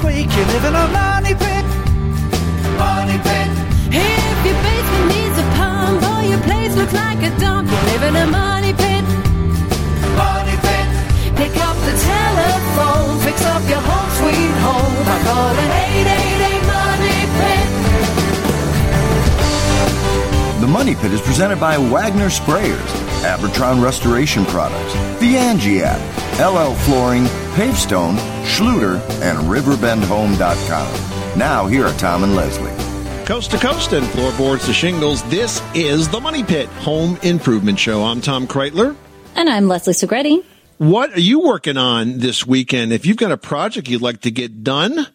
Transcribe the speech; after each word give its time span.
this 0.00 0.14
week, 0.14 0.30
you 0.36 0.44
live 0.44 0.64
in 0.64 0.74
a 0.74 0.88
money 0.88 1.34
pit. 1.34 1.64
Money 2.78 3.18
pit. 3.18 3.48
If 3.92 4.44
your 4.46 4.54
basement 4.62 5.06
needs 5.08 5.38
a 5.38 5.44
pump 5.56 6.02
or 6.02 6.22
your 6.28 6.40
place 6.40 6.74
looks 6.76 6.92
like 6.92 7.22
a 7.22 7.30
dump, 7.38 7.70
you 7.70 7.76
live 7.92 8.02
in 8.02 8.16
a 8.16 8.26
money 8.26 8.72
pit. 8.72 9.04
Money 10.16 10.56
pit. 10.64 10.88
Pick 11.36 11.56
up 11.56 11.76
the 11.88 11.94
telephone, 11.96 13.18
fix 13.20 13.44
up 13.44 13.62
your 13.68 13.80
home 13.80 14.10
sweet 14.20 14.54
home 14.64 15.04
by 15.04 15.18
calling 15.24 15.70
888 15.90 16.62
Money 16.76 17.20
Pit. 17.38 17.68
The 20.60 20.66
Money 20.66 20.94
Pit 20.94 21.12
is 21.12 21.20
presented 21.20 21.58
by 21.58 21.76
Wagner 21.78 22.28
Sprayers, 22.28 22.90
Abatron 23.22 23.82
Restoration 23.82 24.44
Products, 24.46 24.94
The 25.20 25.36
Angie 25.36 25.82
app, 25.82 26.00
LL 26.38 26.74
Flooring, 26.74 27.24
Pavestone, 27.54 28.39
Schluter, 28.50 29.00
and 29.22 29.38
RiverbendHome.com. 29.48 31.38
Now, 31.38 31.66
here 31.66 31.86
are 31.86 31.96
Tom 31.98 32.24
and 32.24 32.34
Leslie. 32.34 32.74
Coast 33.24 33.52
to 33.52 33.58
coast 33.58 33.92
and 33.92 34.04
floorboards 34.08 34.66
to 34.66 34.72
shingles, 34.72 35.22
this 35.30 35.62
is 35.72 36.08
the 36.08 36.20
Money 36.20 36.42
Pit 36.42 36.68
Home 36.80 37.16
Improvement 37.22 37.78
Show. 37.78 38.02
I'm 38.02 38.20
Tom 38.20 38.48
Kraeutler. 38.48 38.96
And 39.36 39.48
I'm 39.48 39.68
Leslie 39.68 39.94
Segrete. 39.94 40.44
What 40.78 41.12
are 41.14 41.20
you 41.20 41.40
working 41.40 41.76
on 41.76 42.18
this 42.18 42.44
weekend? 42.44 42.92
If 42.92 43.06
you've 43.06 43.16
got 43.16 43.30
a 43.30 43.36
project 43.36 43.88
you'd 43.88 44.02
like 44.02 44.22
to 44.22 44.30
get 44.32 44.64
done, 44.64 45.06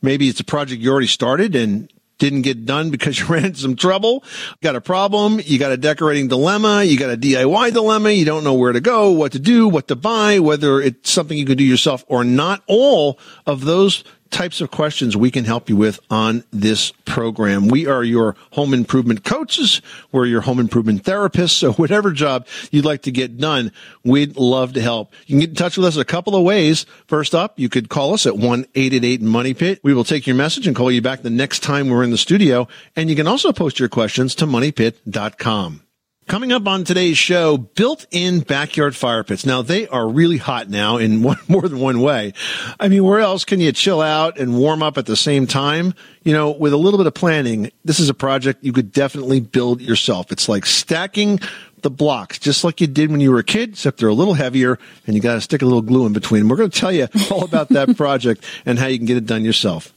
maybe 0.00 0.28
it's 0.28 0.40
a 0.40 0.44
project 0.44 0.82
you 0.82 0.90
already 0.90 1.06
started 1.06 1.54
and 1.54 1.92
didn't 2.22 2.42
get 2.42 2.64
done 2.64 2.90
because 2.90 3.18
you 3.18 3.26
ran 3.26 3.46
into 3.46 3.60
some 3.60 3.76
trouble, 3.76 4.24
got 4.62 4.76
a 4.76 4.80
problem, 4.80 5.40
you 5.44 5.58
got 5.58 5.72
a 5.72 5.76
decorating 5.76 6.28
dilemma, 6.28 6.84
you 6.84 6.96
got 6.96 7.10
a 7.10 7.16
DIY 7.16 7.72
dilemma, 7.72 8.10
you 8.10 8.24
don't 8.24 8.44
know 8.44 8.54
where 8.54 8.72
to 8.72 8.80
go, 8.80 9.10
what 9.10 9.32
to 9.32 9.38
do, 9.38 9.68
what 9.68 9.88
to 9.88 9.96
buy, 9.96 10.38
whether 10.38 10.80
it's 10.80 11.10
something 11.10 11.36
you 11.36 11.44
can 11.44 11.56
do 11.56 11.64
yourself 11.64 12.04
or 12.06 12.22
not. 12.22 12.62
All 12.66 13.18
of 13.46 13.64
those 13.64 14.04
types 14.32 14.60
of 14.60 14.70
questions 14.70 15.16
we 15.16 15.30
can 15.30 15.44
help 15.44 15.68
you 15.68 15.76
with 15.76 16.00
on 16.10 16.42
this 16.50 16.92
program. 17.04 17.68
We 17.68 17.86
are 17.86 18.02
your 18.02 18.34
home 18.50 18.74
improvement 18.74 19.24
coaches. 19.24 19.80
We're 20.10 20.26
your 20.26 20.40
home 20.40 20.58
improvement 20.58 21.04
therapists. 21.04 21.50
So 21.50 21.72
whatever 21.74 22.10
job 22.10 22.46
you'd 22.70 22.84
like 22.84 23.02
to 23.02 23.12
get 23.12 23.38
done, 23.38 23.70
we'd 24.04 24.36
love 24.36 24.72
to 24.72 24.80
help. 24.80 25.12
You 25.26 25.34
can 25.34 25.40
get 25.40 25.50
in 25.50 25.54
touch 25.54 25.76
with 25.76 25.86
us 25.86 25.96
a 25.96 26.04
couple 26.04 26.34
of 26.34 26.42
ways. 26.42 26.86
First 27.06 27.34
up, 27.34 27.58
you 27.58 27.68
could 27.68 27.88
call 27.88 28.14
us 28.14 28.26
at 28.26 28.34
1-888-MONEY 28.34 29.54
PIT. 29.54 29.80
We 29.84 29.94
will 29.94 30.04
take 30.04 30.26
your 30.26 30.36
message 30.36 30.66
and 30.66 30.74
call 30.74 30.90
you 30.90 31.02
back 31.02 31.22
the 31.22 31.30
next 31.30 31.60
time 31.60 31.88
we're 31.88 32.02
in 32.02 32.10
the 32.10 32.18
studio. 32.18 32.66
And 32.96 33.08
you 33.10 33.16
can 33.16 33.28
also 33.28 33.52
post 33.52 33.78
your 33.78 33.88
questions 33.88 34.34
to 34.36 34.46
moneypit.com. 34.46 35.82
Coming 36.28 36.52
up 36.52 36.66
on 36.66 36.84
today's 36.84 37.18
show, 37.18 37.58
built-in 37.58 38.40
backyard 38.40 38.96
fire 38.96 39.24
pits. 39.24 39.44
Now 39.44 39.60
they 39.60 39.86
are 39.88 40.08
really 40.08 40.38
hot 40.38 40.70
now 40.70 40.96
in 40.96 41.22
one, 41.22 41.36
more 41.48 41.62
than 41.62 41.80
one 41.80 42.00
way. 42.00 42.32
I 42.80 42.88
mean, 42.88 43.04
where 43.04 43.18
else 43.18 43.44
can 43.44 43.60
you 43.60 43.72
chill 43.72 44.00
out 44.00 44.38
and 44.38 44.56
warm 44.56 44.82
up 44.82 44.96
at 44.96 45.06
the 45.06 45.16
same 45.16 45.46
time? 45.46 45.94
You 46.22 46.32
know, 46.32 46.52
with 46.52 46.72
a 46.72 46.76
little 46.76 46.96
bit 46.96 47.06
of 47.06 47.14
planning, 47.14 47.70
this 47.84 48.00
is 48.00 48.08
a 48.08 48.14
project 48.14 48.64
you 48.64 48.72
could 48.72 48.92
definitely 48.92 49.40
build 49.40 49.82
yourself. 49.82 50.32
It's 50.32 50.48
like 50.48 50.64
stacking 50.64 51.40
the 51.82 51.90
blocks, 51.90 52.38
just 52.38 52.62
like 52.64 52.80
you 52.80 52.86
did 52.86 53.10
when 53.10 53.20
you 53.20 53.32
were 53.32 53.40
a 53.40 53.44
kid, 53.44 53.70
except 53.70 53.98
they're 53.98 54.08
a 54.08 54.14
little 54.14 54.34
heavier 54.34 54.78
and 55.06 55.16
you 55.16 55.20
got 55.20 55.34
to 55.34 55.40
stick 55.40 55.60
a 55.60 55.66
little 55.66 55.82
glue 55.82 56.06
in 56.06 56.12
between. 56.12 56.48
We're 56.48 56.56
going 56.56 56.70
to 56.70 56.80
tell 56.80 56.92
you 56.92 57.08
all 57.30 57.44
about 57.44 57.68
that 57.70 57.96
project 57.96 58.44
and 58.64 58.78
how 58.78 58.86
you 58.86 58.96
can 58.96 59.06
get 59.06 59.16
it 59.16 59.26
done 59.26 59.44
yourself. 59.44 59.92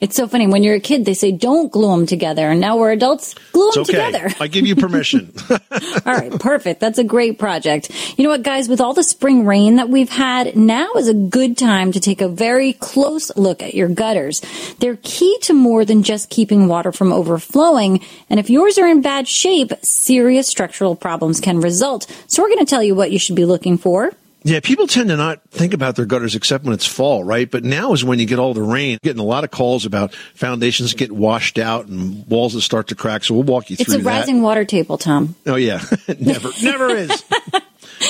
It's 0.00 0.14
so 0.14 0.28
funny. 0.28 0.46
When 0.46 0.62
you're 0.62 0.76
a 0.76 0.80
kid, 0.80 1.04
they 1.04 1.14
say 1.14 1.32
don't 1.32 1.72
glue 1.72 1.90
them 1.90 2.06
together. 2.06 2.48
And 2.48 2.60
now 2.60 2.76
we're 2.76 2.92
adults, 2.92 3.34
glue 3.52 3.70
them 3.72 3.82
okay. 3.82 3.92
together. 3.92 4.34
I 4.40 4.46
give 4.46 4.66
you 4.66 4.76
permission. 4.76 5.32
all 5.50 5.58
right, 6.06 6.30
perfect. 6.38 6.80
That's 6.80 6.98
a 6.98 7.04
great 7.04 7.38
project. 7.38 7.90
You 8.16 8.24
know 8.24 8.30
what, 8.30 8.42
guys? 8.42 8.68
With 8.68 8.80
all 8.80 8.94
the 8.94 9.02
spring 9.02 9.44
rain 9.44 9.76
that 9.76 9.88
we've 9.88 10.08
had, 10.08 10.56
now 10.56 10.92
is 10.94 11.08
a 11.08 11.14
good 11.14 11.58
time 11.58 11.90
to 11.92 12.00
take 12.00 12.20
a 12.20 12.28
very 12.28 12.74
close 12.74 13.36
look 13.36 13.62
at 13.62 13.74
your 13.74 13.88
gutters. 13.88 14.40
They're 14.78 14.98
key 15.02 15.36
to 15.42 15.52
more 15.52 15.84
than 15.84 16.04
just 16.04 16.30
keeping 16.30 16.68
water 16.68 16.92
from 16.92 17.12
overflowing. 17.12 18.04
And 18.30 18.38
if 18.38 18.50
yours 18.50 18.78
are 18.78 18.86
in 18.86 19.02
bad 19.02 19.26
shape, 19.26 19.72
serious 19.82 20.46
structural 20.46 20.94
problems 20.94 21.40
can 21.40 21.60
result. 21.60 22.06
So 22.28 22.42
we're 22.42 22.50
going 22.50 22.64
to 22.64 22.70
tell 22.70 22.82
you 22.82 22.94
what 22.94 23.10
you 23.10 23.18
should 23.18 23.36
be 23.36 23.44
looking 23.44 23.78
for. 23.78 24.12
Yeah, 24.44 24.60
people 24.60 24.86
tend 24.86 25.08
to 25.08 25.16
not 25.16 25.42
think 25.50 25.74
about 25.74 25.96
their 25.96 26.06
gutters 26.06 26.34
except 26.36 26.64
when 26.64 26.72
it's 26.72 26.86
fall, 26.86 27.24
right? 27.24 27.50
But 27.50 27.64
now 27.64 27.92
is 27.92 28.04
when 28.04 28.18
you 28.20 28.26
get 28.26 28.38
all 28.38 28.54
the 28.54 28.62
rain. 28.62 28.98
Getting 29.02 29.20
a 29.20 29.24
lot 29.24 29.42
of 29.44 29.50
calls 29.50 29.84
about 29.84 30.14
foundations 30.34 30.94
get 30.94 31.10
washed 31.10 31.58
out 31.58 31.86
and 31.86 32.24
walls 32.28 32.54
that 32.54 32.60
start 32.62 32.88
to 32.88 32.94
crack. 32.94 33.24
So 33.24 33.34
we'll 33.34 33.42
walk 33.42 33.68
you 33.68 33.74
It's 33.74 33.84
through 33.84 33.94
It's 33.96 34.00
a 34.02 34.04
that. 34.04 34.10
rising 34.20 34.42
water 34.42 34.64
table, 34.64 34.96
Tom. 34.96 35.34
Oh 35.46 35.56
yeah, 35.56 35.82
never, 36.20 36.50
never 36.62 36.88
is. 36.90 37.24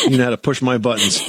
You 0.07 0.19
know 0.19 0.25
how 0.25 0.31
to 0.31 0.37
push 0.37 0.61
my 0.61 0.77
buttons. 0.77 1.23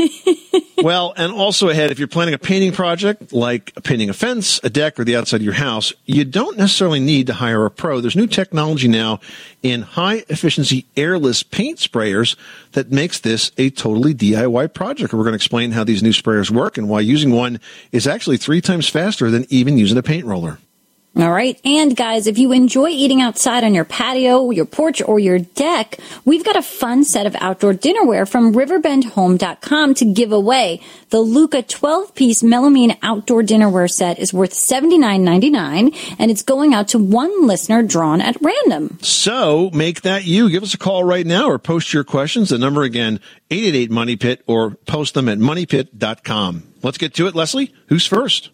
Well, 0.83 1.13
and 1.17 1.33
also 1.33 1.67
ahead, 1.67 1.91
if 1.91 1.99
you're 1.99 2.07
planning 2.07 2.33
a 2.33 2.37
painting 2.37 2.71
project 2.71 3.33
like 3.33 3.73
painting 3.83 4.09
a 4.09 4.13
fence, 4.13 4.61
a 4.63 4.69
deck, 4.69 4.97
or 4.97 5.03
the 5.03 5.15
outside 5.15 5.37
of 5.37 5.43
your 5.43 5.53
house, 5.53 5.91
you 6.05 6.23
don't 6.23 6.57
necessarily 6.57 7.01
need 7.01 7.27
to 7.27 7.33
hire 7.33 7.65
a 7.65 7.71
pro. 7.71 7.99
There's 7.99 8.15
new 8.15 8.27
technology 8.27 8.87
now 8.87 9.19
in 9.61 9.81
high 9.81 10.23
efficiency 10.29 10.85
airless 10.95 11.43
paint 11.43 11.79
sprayers 11.79 12.37
that 12.71 12.91
makes 12.91 13.19
this 13.19 13.51
a 13.57 13.69
totally 13.71 14.13
DIY 14.13 14.73
project. 14.73 15.13
We're 15.13 15.23
going 15.23 15.33
to 15.33 15.35
explain 15.35 15.71
how 15.71 15.83
these 15.83 16.01
new 16.01 16.13
sprayers 16.13 16.49
work 16.49 16.77
and 16.77 16.87
why 16.87 17.01
using 17.01 17.31
one 17.31 17.59
is 17.91 18.07
actually 18.07 18.37
three 18.37 18.61
times 18.61 18.87
faster 18.87 19.29
than 19.29 19.45
even 19.49 19.77
using 19.77 19.97
a 19.97 20.03
paint 20.03 20.25
roller. 20.25 20.59
All 21.17 21.31
right. 21.31 21.59
And 21.65 21.97
guys, 21.97 22.27
if 22.27 22.37
you 22.37 22.51
enjoy 22.51 22.89
eating 22.89 23.19
outside 23.19 23.63
on 23.63 23.73
your 23.73 23.83
patio, 23.83 24.51
your 24.51 24.65
porch, 24.65 25.01
or 25.01 25.19
your 25.19 25.39
deck, 25.39 25.97
we've 26.23 26.45
got 26.45 26.55
a 26.55 26.61
fun 26.61 27.03
set 27.03 27.25
of 27.25 27.35
outdoor 27.41 27.73
dinnerware 27.73 28.29
from 28.29 28.53
riverbendhome.com 28.53 29.95
to 29.95 30.05
give 30.05 30.31
away. 30.31 30.81
The 31.09 31.19
Luca 31.19 31.63
12 31.63 32.13
piece 32.13 32.43
melamine 32.43 32.97
outdoor 33.01 33.41
dinnerware 33.41 33.89
set 33.89 34.19
is 34.19 34.33
worth 34.33 34.53
$79.99 34.53 36.15
and 36.19 36.31
it's 36.31 36.43
going 36.43 36.73
out 36.75 36.89
to 36.89 36.99
one 36.99 37.47
listener 37.47 37.81
drawn 37.81 38.21
at 38.21 38.37
random. 38.41 38.99
So 39.01 39.71
make 39.73 40.03
that 40.03 40.25
you. 40.25 40.49
Give 40.49 40.63
us 40.63 40.75
a 40.75 40.77
call 40.77 41.03
right 41.03 41.25
now 41.25 41.49
or 41.49 41.57
post 41.57 41.91
your 41.91 42.03
questions. 42.03 42.49
The 42.49 42.59
number 42.59 42.83
again, 42.83 43.19
888 43.49 43.91
Money 43.91 44.15
Pit 44.15 44.43
or 44.45 44.71
post 44.71 45.15
them 45.15 45.27
at 45.27 45.39
moneypit.com. 45.39 46.63
Let's 46.83 46.99
get 46.99 47.15
to 47.15 47.27
it. 47.27 47.35
Leslie, 47.35 47.73
who's 47.87 48.05
first? 48.05 48.51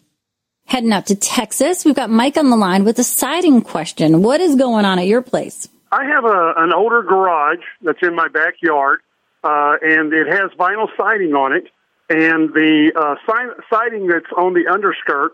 Heading 0.68 0.92
out 0.94 1.06
to 1.08 1.16
Texas, 1.16 1.86
we've 1.86 1.96
got 1.96 2.10
Mike 2.10 2.38
on 2.38 2.50
the 2.50 2.58
line 2.58 2.86
with 2.86 2.98
a 2.98 3.04
siding 3.04 3.62
question. 3.62 4.24
What 4.24 4.42
is 4.42 4.56
going 4.56 4.84
on 4.84 4.98
at 4.98 5.06
your 5.06 5.22
place? 5.22 5.70
I 5.92 6.06
have 6.06 6.26
a, 6.26 6.54
an 6.58 6.74
older 6.74 7.04
garage 7.04 7.64
that's 7.84 8.00
in 8.02 8.16
my 8.16 8.28
backyard, 8.28 9.02
uh, 9.44 9.76
and 9.82 10.12
it 10.12 10.28
has 10.28 10.50
vinyl 10.58 10.88
siding 10.98 11.34
on 11.36 11.54
it. 11.54 11.66
And 12.10 12.50
the 12.54 12.92
uh, 12.96 13.16
si- 13.28 13.64
siding 13.70 14.08
that's 14.08 14.32
on 14.36 14.54
the 14.54 14.68
underskirt 14.72 15.34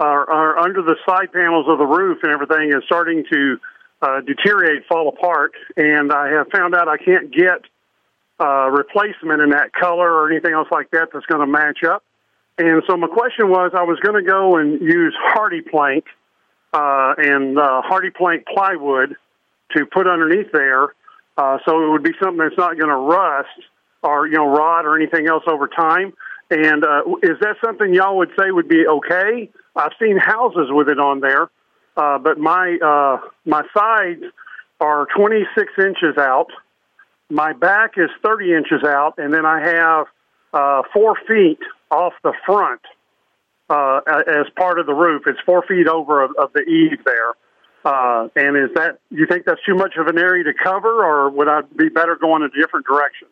or, 0.00 0.28
or 0.28 0.58
under 0.58 0.82
the 0.82 0.96
side 1.06 1.32
panels 1.32 1.66
of 1.68 1.78
the 1.78 1.86
roof 1.86 2.18
and 2.24 2.32
everything 2.32 2.70
is 2.76 2.82
starting 2.86 3.24
to 3.30 3.58
uh, 4.02 4.20
deteriorate, 4.20 4.84
fall 4.88 5.08
apart. 5.08 5.52
And 5.76 6.12
I 6.12 6.28
have 6.30 6.48
found 6.48 6.74
out 6.74 6.88
I 6.88 6.96
can't 6.96 7.32
get 7.32 7.62
uh, 8.40 8.68
replacement 8.70 9.40
in 9.40 9.50
that 9.50 9.72
color 9.72 10.12
or 10.12 10.30
anything 10.30 10.52
else 10.52 10.68
like 10.72 10.90
that 10.90 11.08
that's 11.12 11.26
going 11.26 11.40
to 11.40 11.46
match 11.46 11.84
up. 11.84 12.02
And 12.58 12.82
so 12.88 12.96
my 12.96 13.06
question 13.06 13.50
was, 13.50 13.72
I 13.74 13.82
was 13.82 13.98
going 14.00 14.22
to 14.22 14.28
go 14.28 14.56
and 14.56 14.80
use 14.80 15.14
HardiePlank 15.34 16.04
uh, 16.72 17.14
and 17.18 17.58
uh, 17.58 17.82
HardiePlank 17.88 18.44
plywood 18.46 19.16
to 19.76 19.86
put 19.86 20.06
underneath 20.06 20.50
there, 20.52 20.94
uh, 21.36 21.58
so 21.66 21.84
it 21.84 21.90
would 21.90 22.02
be 22.02 22.12
something 22.22 22.38
that's 22.38 22.56
not 22.56 22.78
going 22.78 22.88
to 22.88 22.96
rust 22.96 23.48
or 24.02 24.26
you 24.26 24.34
know 24.34 24.46
rot 24.46 24.86
or 24.86 24.96
anything 24.96 25.28
else 25.28 25.42
over 25.46 25.68
time. 25.68 26.12
And 26.50 26.84
uh, 26.84 27.02
is 27.22 27.38
that 27.40 27.56
something 27.64 27.92
y'all 27.92 28.16
would 28.18 28.30
say 28.38 28.50
would 28.50 28.68
be 28.68 28.86
okay? 28.86 29.50
I've 29.74 29.92
seen 30.00 30.16
houses 30.16 30.68
with 30.70 30.88
it 30.88 30.98
on 30.98 31.20
there, 31.20 31.50
uh, 31.96 32.18
but 32.18 32.38
my 32.38 32.78
uh, 32.82 33.28
my 33.44 33.62
sides 33.76 34.22
are 34.80 35.06
26 35.16 35.72
inches 35.78 36.16
out. 36.18 36.48
My 37.28 37.52
back 37.52 37.94
is 37.96 38.10
30 38.24 38.54
inches 38.54 38.84
out, 38.84 39.14
and 39.18 39.34
then 39.34 39.44
I 39.44 39.60
have 39.60 40.06
uh, 40.52 40.82
four 40.92 41.16
feet 41.26 41.58
off 41.90 42.12
the 42.22 42.32
front 42.44 42.80
uh, 43.68 44.00
as 44.26 44.46
part 44.56 44.78
of 44.78 44.86
the 44.86 44.94
roof. 44.94 45.22
It's 45.26 45.40
four 45.44 45.62
feet 45.66 45.88
over 45.88 46.22
of, 46.22 46.30
of 46.38 46.52
the 46.52 46.62
eave 46.62 47.04
there. 47.04 47.32
Uh, 47.84 48.28
and 48.34 48.56
is 48.56 48.74
that 48.74 48.98
you 49.10 49.26
think 49.26 49.44
that's 49.46 49.60
too 49.64 49.76
much 49.76 49.94
of 49.96 50.08
an 50.08 50.18
area 50.18 50.42
to 50.44 50.52
cover, 50.52 51.04
or 51.04 51.30
would 51.30 51.48
I 51.48 51.60
be 51.76 51.88
better 51.88 52.16
going 52.16 52.42
a 52.42 52.48
different 52.48 52.84
direction? 52.86 53.28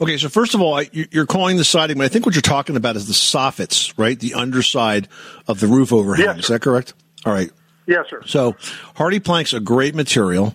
Okay, 0.00 0.16
so 0.18 0.28
first 0.28 0.54
of 0.54 0.60
all, 0.60 0.82
you're 0.82 1.26
calling 1.26 1.56
the 1.56 1.64
siding, 1.64 1.96
but 1.96 2.04
I 2.04 2.08
think 2.08 2.26
what 2.26 2.34
you're 2.34 2.42
talking 2.42 2.76
about 2.76 2.96
is 2.96 3.06
the 3.06 3.14
soffits, 3.14 3.94
right? 3.96 4.18
The 4.18 4.34
underside 4.34 5.08
of 5.48 5.60
the 5.60 5.66
roof 5.66 5.92
overhang. 5.92 6.26
Yes, 6.26 6.38
is 6.38 6.48
that 6.48 6.60
correct? 6.60 6.94
All 7.24 7.32
right. 7.32 7.50
Yes, 7.86 8.06
sir. 8.10 8.20
So 8.26 8.52
HardiePlank's 8.96 9.54
a 9.54 9.60
great 9.60 9.94
material. 9.94 10.54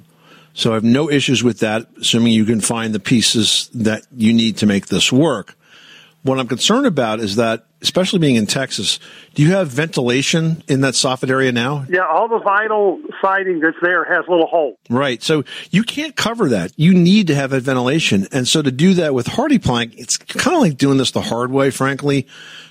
So 0.53 0.71
I 0.71 0.73
have 0.75 0.83
no 0.83 1.09
issues 1.09 1.43
with 1.43 1.59
that, 1.59 1.87
assuming 1.99 2.33
you 2.33 2.45
can 2.45 2.59
find 2.59 2.93
the 2.93 2.99
pieces 2.99 3.69
that 3.73 4.05
you 4.15 4.33
need 4.33 4.57
to 4.57 4.65
make 4.65 4.87
this 4.87 5.11
work. 5.11 5.55
What 6.23 6.37
I'm 6.37 6.47
concerned 6.47 6.85
about 6.85 7.19
is 7.19 7.37
that, 7.37 7.65
especially 7.81 8.19
being 8.19 8.35
in 8.35 8.45
Texas, 8.45 8.99
do 9.33 9.41
you 9.41 9.53
have 9.53 9.69
ventilation 9.69 10.63
in 10.67 10.81
that 10.81 10.93
soffit 10.93 11.31
area 11.31 11.51
now? 11.51 11.83
Yeah, 11.89 12.05
all 12.05 12.27
the 12.27 12.39
vinyl 12.39 12.99
siding 13.21 13.59
that's 13.59 13.77
there 13.81 14.03
has 14.03 14.25
little 14.29 14.45
holes. 14.45 14.77
Right. 14.87 15.23
So 15.23 15.43
you 15.71 15.81
can't 15.81 16.15
cover 16.15 16.49
that. 16.49 16.73
You 16.75 16.93
need 16.93 17.27
to 17.27 17.35
have 17.35 17.49
that 17.49 17.63
ventilation. 17.63 18.27
And 18.31 18.47
so 18.47 18.61
to 18.61 18.71
do 18.71 18.93
that 18.95 19.15
with 19.15 19.25
HardiePlank, 19.25 19.95
it's 19.97 20.17
kind 20.17 20.55
of 20.55 20.61
like 20.61 20.77
doing 20.77 20.99
this 20.99 21.09
the 21.09 21.21
hard 21.21 21.51
way, 21.51 21.71
frankly, 21.71 22.27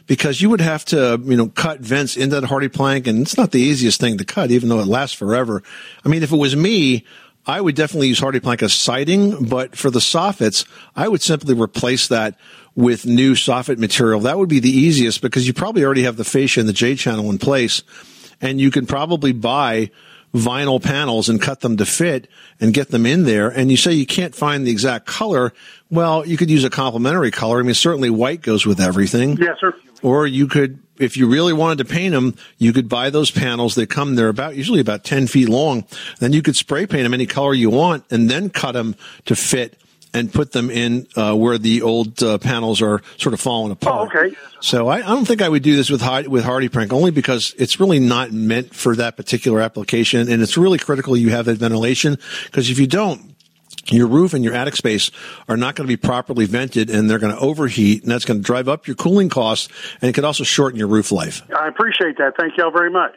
because 0.07 0.41
you 0.41 0.49
would 0.51 0.61
have 0.61 0.85
to, 0.87 1.21
you 1.25 1.37
know, 1.37 1.49
cut 1.49 1.81
vents 1.81 2.17
into 2.17 2.41
that 2.41 2.49
HardiePlank 2.49 3.09
and 3.09 3.23
it's 3.23 3.37
not 3.37 3.51
the 3.51 3.61
easiest 3.61 4.01
thing 4.01 4.19
to 4.19 4.25
cut, 4.25 4.53
even 4.53 4.69
though 4.69 4.79
it 4.79 4.87
lasts 4.87 5.17
forever. 5.17 5.63
I 6.05 6.09
mean, 6.09 6.23
if 6.23 6.33
it 6.33 6.37
was 6.37 6.55
me, 6.55 7.05
I 7.47 7.61
would 7.61 7.75
definitely 7.75 8.09
use 8.09 8.21
HardiePlank 8.21 8.63
as 8.63 8.73
siding, 8.73 9.47
but 9.47 9.77
for 9.77 9.91
the 9.91 9.99
soffits, 9.99 10.67
I 10.95 11.09
would 11.09 11.23
simply 11.23 11.55
replace 11.55 12.09
that 12.09 12.39
with 12.75 13.07
new 13.07 13.35
soffit 13.35 13.79
material. 13.79 14.21
That 14.21 14.39
would 14.39 14.49
be 14.49 14.61
the 14.61 14.71
easiest 14.71 15.23
because 15.23 15.47
you 15.47 15.53
probably 15.53 15.85
already 15.85 16.05
have 16.05 16.17
the 16.17 16.25
fascia 16.25 16.61
and 16.61 16.69
the 16.69 16.75
J 16.75 16.95
channel 16.95 17.31
in 17.31 17.39
place 17.39 17.83
and 18.41 18.61
you 18.61 18.71
can 18.71 18.87
probably 18.87 19.33
buy 19.33 19.91
vinyl 20.35 20.83
panels 20.83 21.29
and 21.29 21.43
cut 21.43 21.61
them 21.61 21.77
to 21.77 21.85
fit 21.85 22.29
and 22.61 22.73
get 22.73 22.91
them 22.91 23.05
in 23.05 23.25
there. 23.25 23.49
And 23.49 23.71
you 23.71 23.77
say 23.77 23.93
you 23.93 24.07
can't 24.07 24.35
find 24.35 24.67
the 24.67 24.71
exact 24.71 25.07
color. 25.07 25.53
Well, 25.91 26.25
you 26.27 26.37
could 26.37 26.51
use 26.51 26.65
a 26.65 26.71
complementary 26.71 27.31
color. 27.31 27.59
I 27.59 27.63
mean, 27.63 27.75
certainly 27.75 28.11
white 28.11 28.41
goes 28.41 28.65
with 28.65 28.81
everything. 28.81 29.37
Yes, 29.39 29.57
sir. 29.61 29.75
Or 30.03 30.27
you 30.27 30.47
could, 30.47 30.81
if 30.99 31.17
you 31.17 31.29
really 31.29 31.53
wanted 31.53 31.79
to 31.79 31.85
paint 31.85 32.13
them, 32.13 32.35
you 32.59 32.73
could 32.73 32.89
buy 32.89 33.11
those 33.11 33.31
panels. 33.31 33.75
They 33.75 33.87
come, 33.87 34.15
they're 34.15 34.29
about, 34.29 34.57
usually 34.57 34.81
about 34.81 35.05
10 35.05 35.27
feet 35.27 35.49
long. 35.49 35.85
Then 36.19 36.33
you 36.33 36.43
could 36.43 36.57
spray 36.57 36.87
paint 36.87 37.05
them 37.05 37.15
any 37.15 37.27
color 37.27 37.55
you 37.55 37.71
want 37.71 38.05
and 38.11 38.31
then 38.31 38.51
cut 38.51 38.73
them 38.73 38.97
to 39.27 39.37
fit 39.37 39.81
and 40.13 40.33
put 40.33 40.53
them 40.53 40.71
in 40.71 41.07
uh, 41.17 41.35
where 41.35 41.59
the 41.59 41.83
old 41.83 42.23
uh, 42.23 42.39
panels 42.39 42.83
are 42.83 43.03
sort 43.17 43.33
of 43.33 43.41
falling 43.41 43.73
apart. 43.73 44.13
Oh, 44.15 44.21
okay. 44.21 44.37
So 44.61 44.89
I, 44.89 44.97
I 44.99 45.01
don't 45.03 45.25
think 45.25 45.43
I 45.43 45.49
would 45.49 45.63
do 45.63 45.77
this 45.77 45.91
with 45.91 46.03
with 46.29 46.45
HardiePlank 46.45 46.93
only 46.93 47.11
because 47.11 47.55
it's 47.59 47.79
really 47.79 48.01
not 48.01 48.33
meant 48.33 48.75
for 48.75 48.97
that 48.97 49.17
particular 49.17 49.61
application, 49.61 50.29
and 50.29 50.43
it's 50.43 50.57
really 50.57 50.79
critical 50.79 51.17
you 51.17 51.31
have 51.31 51.47
that 51.47 51.59
ventilation 51.59 52.19
because 52.47 52.71
if 52.71 52.79
you 52.79 52.87
don't, 52.87 53.35
your 53.87 54.07
roof 54.07 54.35
and 54.35 54.45
your 54.45 54.55
attic 54.55 54.77
space 54.77 55.11
are 55.49 55.57
not 55.57 55.75
going 55.75 55.89
to 55.89 55.93
be 55.93 55.97
properly 55.97 56.45
vented 56.45 56.91
and 56.91 57.09
they're 57.09 57.19
going 57.19 57.35
to 57.35 57.41
overheat 57.41 58.03
and 58.03 58.13
that's 58.13 58.25
going 58.25 58.39
to 58.39 58.45
drive 58.45 58.69
up 58.69 58.87
your 58.87 58.97
cooling 58.97 59.29
costs 59.29 59.69
and 60.01 60.09
it 60.09 60.13
could 60.13 60.25
also 60.25 60.45
shorten 60.45 60.79
your 60.79 60.89
roof 60.89 61.13
life. 61.13 61.43
I 61.57 61.69
appreciate 61.69 62.19
that. 62.19 62.35
Thank 62.39 62.57
y'all 62.57 62.71
very 62.71 62.91
much. 62.91 63.17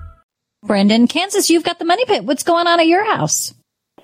Brendan, 0.63 1.07
Kansas, 1.07 1.49
you've 1.49 1.63
got 1.63 1.79
the 1.79 1.85
money 1.85 2.05
pit. 2.05 2.23
What's 2.23 2.43
going 2.43 2.67
on 2.67 2.79
at 2.79 2.87
your 2.87 3.05
house? 3.05 3.53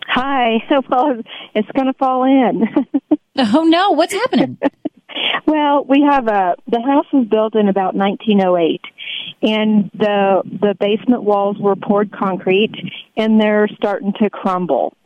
Hi. 0.08 0.58
Well, 0.90 1.22
it's 1.54 1.70
going 1.72 1.88
to 1.88 1.94
fall 1.94 2.24
in. 2.24 2.64
Oh 3.40 3.64
no, 3.64 3.92
what's 3.92 4.14
happening? 4.14 4.58
well, 5.46 5.86
we 5.88 6.02
have 6.02 6.28
a 6.28 6.56
the 6.68 6.82
house 6.82 7.06
was 7.14 7.28
built 7.30 7.56
in 7.56 7.68
about 7.68 7.94
1908, 7.94 8.82
and 9.44 9.92
the 9.94 10.42
the 10.44 10.76
basement 10.80 11.22
walls 11.22 11.58
were 11.60 11.76
poured 11.76 12.12
concrete, 12.12 12.74
and 13.16 13.40
they're 13.40 13.68
starting 13.76 14.12
to 14.24 14.32
crumble. 14.32 14.98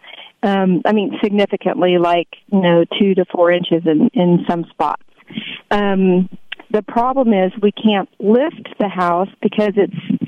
Um, 0.43 0.81
I 0.85 0.93
mean, 0.93 1.19
significantly, 1.21 1.97
like 1.97 2.29
you 2.47 2.61
know, 2.61 2.85
two 2.97 3.15
to 3.15 3.25
four 3.25 3.51
inches 3.51 3.83
in 3.85 4.09
in 4.13 4.45
some 4.49 4.63
spots. 4.69 5.03
Um, 5.69 6.29
the 6.71 6.83
problem 6.83 7.33
is 7.33 7.51
we 7.61 7.73
can't 7.73 8.07
lift 8.17 8.69
the 8.79 8.87
house 8.87 9.27
because 9.41 9.73
it's 9.75 10.20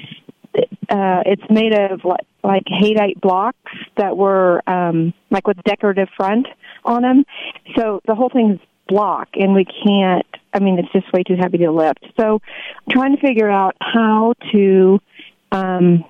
uh, 0.56 1.24
it's 1.26 1.44
made 1.50 1.74
of 1.74 2.04
like, 2.04 2.26
like 2.44 2.64
haydite 2.66 3.20
blocks 3.22 3.58
that 3.98 4.16
were 4.16 4.62
um, 4.68 5.14
like 5.32 5.48
with 5.48 5.58
decorative 5.64 6.10
front 6.16 6.48
on 6.86 7.02
them. 7.02 7.26
So 7.76 8.02
the 8.06 8.16
whole 8.16 8.30
thing's 8.30 8.60
block, 8.88 9.30
and 9.36 9.54
we 9.54 9.66
can't. 9.66 10.26
I 10.54 10.60
mean, 10.60 10.78
it's 10.78 10.92
just 10.92 11.12
way 11.14 11.24
too 11.24 11.36
heavy 11.40 11.60
to 11.60 11.72
lift. 11.72 12.06
So, 12.20 12.40
I'm 12.86 12.92
trying 12.92 13.16
to 13.16 13.22
figure 13.22 13.50
out 13.50 13.76
how 13.80 14.34
to 14.52 15.00
um, 15.52 16.06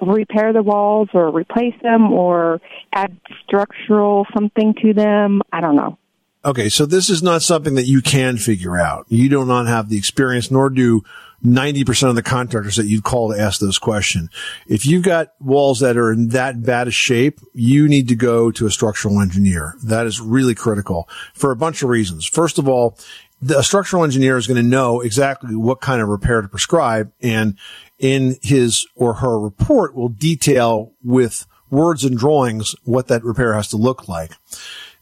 repair 0.00 0.52
the 0.52 0.62
walls 0.62 1.08
or 1.14 1.30
replace 1.30 1.74
them 1.82 2.12
or 2.12 2.60
add 2.92 3.16
structural 3.44 4.26
something 4.34 4.74
to 4.82 4.92
them. 4.92 5.42
I 5.52 5.60
don't 5.60 5.76
know. 5.76 5.98
Okay, 6.42 6.70
so 6.70 6.86
this 6.86 7.10
is 7.10 7.22
not 7.22 7.42
something 7.42 7.74
that 7.74 7.86
you 7.86 8.00
can 8.00 8.38
figure 8.38 8.78
out. 8.78 9.04
You 9.08 9.28
do 9.28 9.44
not 9.44 9.66
have 9.66 9.90
the 9.90 9.98
experience, 9.98 10.50
nor 10.50 10.70
do 10.70 11.02
90% 11.44 12.08
of 12.08 12.14
the 12.14 12.22
contractors 12.22 12.76
that 12.76 12.86
you'd 12.86 13.04
call 13.04 13.32
to 13.32 13.40
ask 13.40 13.60
those 13.60 13.78
questions. 13.78 14.28
If 14.66 14.86
you've 14.86 15.04
got 15.04 15.32
walls 15.40 15.80
that 15.80 15.96
are 15.96 16.12
in 16.12 16.28
that 16.28 16.62
bad 16.62 16.88
a 16.88 16.90
shape, 16.90 17.40
you 17.54 17.88
need 17.88 18.08
to 18.08 18.14
go 18.14 18.50
to 18.50 18.66
a 18.66 18.70
structural 18.70 19.20
engineer. 19.20 19.74
That 19.82 20.06
is 20.06 20.20
really 20.20 20.54
critical 20.54 21.08
for 21.34 21.50
a 21.50 21.56
bunch 21.56 21.82
of 21.82 21.88
reasons. 21.88 22.26
First 22.26 22.58
of 22.58 22.68
all, 22.68 22.98
the 23.42 23.62
structural 23.62 24.04
engineer 24.04 24.36
is 24.36 24.46
going 24.46 24.62
to 24.62 24.68
know 24.68 25.00
exactly 25.00 25.56
what 25.56 25.80
kind 25.80 26.02
of 26.02 26.08
repair 26.08 26.42
to 26.42 26.48
prescribe 26.48 27.10
and 27.22 27.56
in 27.98 28.36
his 28.42 28.86
or 28.94 29.14
her 29.14 29.38
report 29.38 29.94
will 29.94 30.10
detail 30.10 30.92
with 31.02 31.46
words 31.70 32.04
and 32.04 32.18
drawings 32.18 32.74
what 32.84 33.08
that 33.08 33.24
repair 33.24 33.54
has 33.54 33.68
to 33.68 33.76
look 33.76 34.08
like 34.08 34.32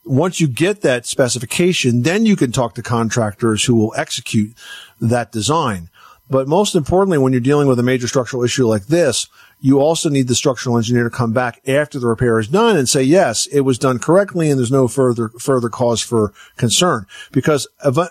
once 0.08 0.40
you 0.40 0.49
get 0.49 0.81
that 0.81 1.06
specification, 1.06 2.02
then 2.02 2.26
you 2.26 2.35
can 2.35 2.50
talk 2.50 2.75
to 2.75 2.82
contractors 2.82 3.64
who 3.64 3.75
will 3.75 3.94
execute 3.96 4.56
that 5.00 5.31
design. 5.31 5.90
But 6.30 6.48
most 6.48 6.75
importantly, 6.75 7.19
when 7.19 7.32
you're 7.32 7.40
dealing 7.40 7.69
with 7.69 7.78
a 7.78 7.82
major 7.82 8.06
structural 8.06 8.44
issue 8.44 8.66
like 8.66 8.86
this, 8.86 9.28
you 9.60 9.80
also 9.80 10.08
need 10.08 10.28
the 10.28 10.34
structural 10.34 10.76
engineer 10.76 11.04
to 11.04 11.10
come 11.10 11.32
back 11.32 11.60
after 11.66 11.98
the 11.98 12.06
repair 12.06 12.38
is 12.38 12.48
done 12.48 12.76
and 12.76 12.88
say, 12.88 13.02
yes, 13.02 13.46
it 13.46 13.60
was 13.60 13.78
done 13.78 13.98
correctly 13.98 14.50
and 14.50 14.58
there's 14.58 14.70
no 14.70 14.88
further, 14.88 15.30
further 15.40 15.69
cause 15.69 16.00
for 16.00 16.32
concern. 16.56 17.06
Because 17.32 17.66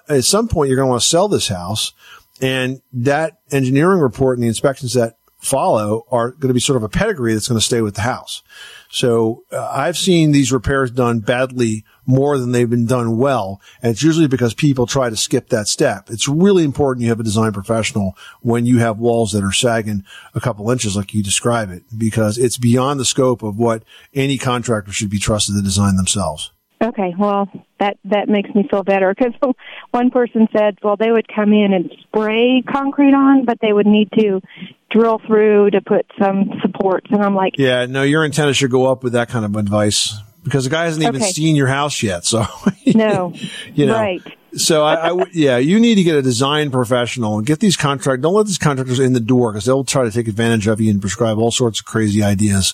at 0.09 0.25
some 0.25 0.47
point 0.47 0.69
you're 0.69 0.77
going 0.77 0.87
to 0.87 0.91
want 0.91 1.01
to 1.01 1.07
sell 1.07 1.27
this 1.27 1.47
house 1.47 1.93
and 2.41 2.81
that 2.91 3.39
engineering 3.51 3.99
report 3.99 4.37
and 4.37 4.43
the 4.43 4.47
inspections 4.47 4.93
that 4.93 5.17
follow 5.38 6.06
are 6.12 6.31
going 6.31 6.50
to 6.50 6.54
be 6.54 6.60
sort 6.60 6.78
of 6.78 6.84
a 6.84 6.89
pedigree 6.89 7.34
that's 7.34 7.48
going 7.48 7.60
to 7.60 7.66
stay 7.66 7.81
with 7.81 7.95
the 7.95 8.01
house. 8.01 8.42
So 8.89 9.44
uh, 9.51 9.69
I've 9.72 9.98
seen 9.98 10.31
these 10.31 10.51
repairs 10.51 10.92
done 10.92 11.19
badly 11.19 11.86
more 12.06 12.38
than 12.38 12.51
they've 12.51 12.69
been 12.69 12.86
done 12.86 13.18
well. 13.18 13.62
And 13.81 13.92
it's 13.92 14.01
usually 14.01 14.28
because 14.28 14.54
people 14.54 14.88
try 14.88 15.10
to 15.10 15.18
skip 15.18 15.50
that 15.50 15.68
step. 15.68 16.10
It's 16.10 16.28
really 16.28 16.63
important 16.63 17.04
you 17.04 17.10
have 17.10 17.19
a 17.19 17.24
design 17.24 17.51
professional 17.51 18.17
when 18.41 18.65
you 18.65 18.79
have 18.79 18.98
walls 18.98 19.34
that 19.34 19.44
are 19.44 19.51
sagging 19.51 20.03
a 20.34 20.39
couple 20.39 20.72
inches 20.72 20.96
like 20.96 21.13
you 21.13 21.22
describe 21.22 21.70
it, 21.70 21.84
because 21.98 22.38
it's 22.38 22.58
beyond 22.58 23.00
the 23.00 23.06
scope 23.06 23.44
of 23.44 23.58
what 23.58 23.84
any 24.13 24.38
contractor 24.38 24.91
should 24.91 25.10
be 25.10 25.20
trusted 25.20 25.56
to 25.56 25.62
design 25.62 25.98
themselves. 25.98 26.51
Okay, 26.79 27.15
well, 27.17 27.50
that 27.79 27.98
that 28.06 28.29
makes 28.29 28.51
me 28.53 28.67
feel 28.70 28.84
better 28.84 29.13
because 29.13 29.34
one 29.91 30.12
person 30.12 30.48
said, 30.56 30.77
well, 30.84 30.96
they 30.96 31.12
would 31.12 31.27
come 31.27 31.51
in 31.51 31.74
and 31.74 31.91
spray 32.03 32.62
concrete 32.62 33.13
on, 33.13 33.46
but 33.46 33.58
they 33.62 33.74
would 33.74 33.88
need 33.88 34.12
to 34.20 34.41
drill 34.89 35.20
through 35.25 35.72
to 35.72 35.82
put 35.82 36.06
some 36.22 36.51
supports, 36.62 37.08
and 37.12 37.22
I'm 37.22 37.36
like, 37.36 37.53
yeah, 37.58 37.86
no, 37.86 38.03
your 38.03 38.24
antenna 38.24 38.53
should 38.53 38.72
go 38.72 38.88
up 38.91 39.03
with 39.03 39.13
that 39.13 39.29
kind 39.29 39.46
of 39.46 39.56
advice 39.56 40.13
because 40.44 40.63
the 40.63 40.70
guy 40.70 40.86
hasn't 40.86 41.03
even 41.03 41.22
Okay. 41.22 41.32
seen 41.32 41.56
your 41.56 41.67
house 41.67 42.01
yet. 42.01 42.25
So 42.25 42.46
no, 42.96 43.34
you 43.74 43.86
know, 43.86 43.96
right? 44.00 44.24
So 44.53 44.84
I, 44.84 45.12
I 45.12 45.25
yeah, 45.34 45.58
you 45.58 45.79
need 45.79 45.96
to 45.96 46.03
get 46.03 46.15
a 46.15 46.22
design 46.22 46.72
professional 46.72 47.38
and 47.38 47.46
get 47.46 47.60
these 47.60 47.75
contract. 47.75 48.22
Don't 48.22 48.34
let 48.34 48.46
these 48.48 48.58
contractors 48.58 49.00
in 49.00 49.13
the 49.13 49.20
door 49.20 49.51
because 49.51 49.65
they'll 49.65 49.84
try 49.84 50.03
to 50.06 50.12
take 50.12 50.27
advantage 50.27 50.67
of 50.67 50.79
you 50.82 50.89
and 50.89 51.01
prescribe 51.01 51.38
all 51.38 51.51
sorts 51.51 51.79
of 51.79 51.86
crazy 51.86 52.24
ideas, 52.24 52.74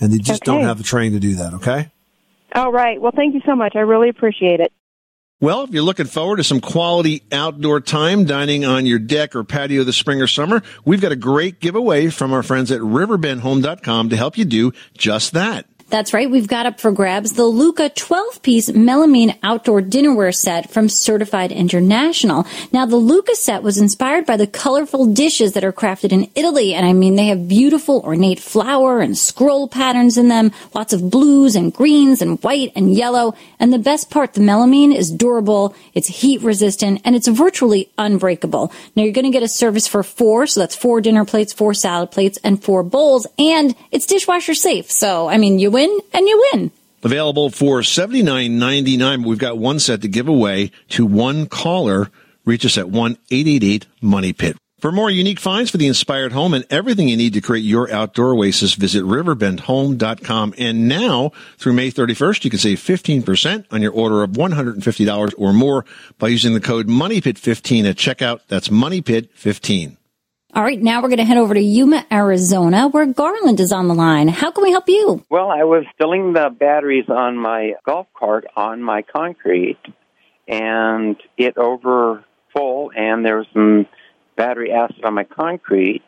and 0.00 0.12
they 0.12 0.18
just 0.18 0.44
don't 0.44 0.62
have 0.62 0.78
the 0.78 0.84
training 0.84 1.12
to 1.12 1.20
do 1.20 1.34
that. 1.34 1.54
Okay. 1.54 1.90
All 2.54 2.72
right. 2.72 3.00
Well, 3.00 3.12
thank 3.14 3.34
you 3.34 3.42
so 3.44 3.54
much. 3.54 3.76
I 3.76 3.80
really 3.80 4.08
appreciate 4.08 4.60
it. 4.60 4.72
Well, 5.40 5.62
if 5.62 5.70
you're 5.70 5.84
looking 5.84 6.06
forward 6.06 6.38
to 6.38 6.44
some 6.44 6.60
quality 6.60 7.22
outdoor 7.30 7.80
time 7.80 8.24
dining 8.24 8.64
on 8.64 8.86
your 8.86 8.98
deck 8.98 9.36
or 9.36 9.44
patio 9.44 9.84
this 9.84 9.96
spring 9.96 10.20
or 10.20 10.26
summer, 10.26 10.64
we've 10.84 11.00
got 11.00 11.12
a 11.12 11.16
great 11.16 11.60
giveaway 11.60 12.08
from 12.08 12.32
our 12.32 12.42
friends 12.42 12.72
at 12.72 12.80
riverbendhome.com 12.80 14.08
to 14.08 14.16
help 14.16 14.36
you 14.36 14.44
do 14.44 14.72
just 14.96 15.34
that. 15.34 15.67
That's 15.90 16.12
right. 16.12 16.30
We've 16.30 16.46
got 16.46 16.66
up 16.66 16.80
for 16.80 16.92
grabs 16.92 17.32
the 17.32 17.46
Luca 17.46 17.88
12 17.88 18.42
piece 18.42 18.68
melamine 18.70 19.38
outdoor 19.42 19.80
dinnerware 19.80 20.34
set 20.34 20.70
from 20.70 20.90
Certified 20.90 21.50
International. 21.50 22.46
Now, 22.72 22.84
the 22.84 22.96
Luca 22.96 23.34
set 23.34 23.62
was 23.62 23.78
inspired 23.78 24.26
by 24.26 24.36
the 24.36 24.46
colorful 24.46 25.06
dishes 25.06 25.54
that 25.54 25.64
are 25.64 25.72
crafted 25.72 26.12
in 26.12 26.30
Italy. 26.34 26.74
And 26.74 26.84
I 26.84 26.92
mean, 26.92 27.16
they 27.16 27.28
have 27.28 27.48
beautiful 27.48 28.02
ornate 28.02 28.38
flower 28.38 29.00
and 29.00 29.16
scroll 29.16 29.66
patterns 29.66 30.18
in 30.18 30.28
them, 30.28 30.52
lots 30.74 30.92
of 30.92 31.08
blues 31.08 31.56
and 31.56 31.72
greens 31.72 32.20
and 32.20 32.42
white 32.42 32.72
and 32.76 32.94
yellow. 32.94 33.34
And 33.58 33.72
the 33.72 33.78
best 33.78 34.10
part, 34.10 34.34
the 34.34 34.40
melamine 34.40 34.94
is 34.94 35.10
durable, 35.10 35.74
it's 35.94 36.08
heat 36.08 36.42
resistant, 36.42 37.00
and 37.06 37.16
it's 37.16 37.28
virtually 37.28 37.90
unbreakable. 37.96 38.72
Now, 38.94 39.04
you're 39.04 39.14
going 39.14 39.24
to 39.24 39.30
get 39.30 39.42
a 39.42 39.48
service 39.48 39.88
for 39.88 40.02
four, 40.02 40.46
so 40.46 40.60
that's 40.60 40.76
four 40.76 41.00
dinner 41.00 41.24
plates, 41.24 41.54
four 41.54 41.72
salad 41.72 42.10
plates, 42.10 42.38
and 42.44 42.62
four 42.62 42.82
bowls, 42.82 43.26
and 43.38 43.74
it's 43.90 44.04
dishwasher 44.04 44.52
safe. 44.52 44.90
So, 44.90 45.30
I 45.30 45.38
mean, 45.38 45.58
you 45.58 45.77
win 45.78 46.00
and 46.12 46.26
you 46.26 46.50
win. 46.52 46.70
Available 47.04 47.50
for 47.50 47.82
seventy 47.82 48.22
nine 48.22 48.58
ninety 48.58 48.96
nine. 48.96 49.22
We've 49.22 49.38
got 49.38 49.58
one 49.58 49.78
set 49.78 50.02
to 50.02 50.08
give 50.08 50.28
away 50.28 50.72
to 50.90 51.06
one 51.06 51.46
caller. 51.46 52.10
Reach 52.44 52.66
us 52.66 52.76
at 52.76 52.90
one 52.90 53.18
eight 53.30 53.46
eight 53.46 53.62
eight 53.62 53.86
Money 54.00 54.32
Pit. 54.32 54.56
For 54.80 54.92
more 54.92 55.10
unique 55.10 55.40
finds 55.40 55.72
for 55.72 55.76
the 55.76 55.88
inspired 55.88 56.30
home 56.30 56.54
and 56.54 56.64
everything 56.70 57.08
you 57.08 57.16
need 57.16 57.34
to 57.34 57.40
create 57.40 57.64
your 57.64 57.90
outdoor 57.90 58.34
oasis, 58.34 58.74
visit 58.74 59.02
riverbendhome.com. 59.02 60.54
And 60.56 60.86
now, 60.86 61.32
through 61.56 61.72
May 61.72 61.90
31st, 61.90 62.44
you 62.44 62.50
can 62.50 62.60
save 62.60 62.78
15% 62.78 63.64
on 63.72 63.82
your 63.82 63.90
order 63.90 64.22
of 64.22 64.30
$150 64.30 65.34
or 65.36 65.52
more 65.52 65.84
by 66.20 66.28
using 66.28 66.54
the 66.54 66.60
code 66.60 66.86
MONEYPIT15 66.86 67.90
at 67.90 67.96
checkout. 67.96 68.42
That's 68.46 68.68
MONEYPIT15. 68.68 69.97
All 70.54 70.62
right, 70.62 70.80
now 70.80 71.02
we're 71.02 71.08
going 71.08 71.18
to 71.18 71.24
head 71.24 71.36
over 71.36 71.52
to 71.52 71.60
Yuma, 71.60 72.06
Arizona, 72.10 72.88
where 72.88 73.04
Garland 73.04 73.60
is 73.60 73.70
on 73.70 73.86
the 73.86 73.94
line. 73.94 74.28
How 74.28 74.50
can 74.50 74.64
we 74.64 74.70
help 74.70 74.88
you? 74.88 75.22
Well, 75.28 75.50
I 75.50 75.64
was 75.64 75.84
filling 75.98 76.32
the 76.32 76.48
batteries 76.48 77.04
on 77.08 77.36
my 77.36 77.74
golf 77.84 78.06
cart 78.18 78.46
on 78.56 78.82
my 78.82 79.02
concrete, 79.02 79.78
and 80.48 81.16
it 81.36 81.58
over 81.58 82.24
full, 82.56 82.90
and 82.96 83.26
there 83.26 83.36
was 83.36 83.46
some 83.52 83.86
battery 84.36 84.72
acid 84.72 85.04
on 85.04 85.12
my 85.12 85.24
concrete, 85.24 86.02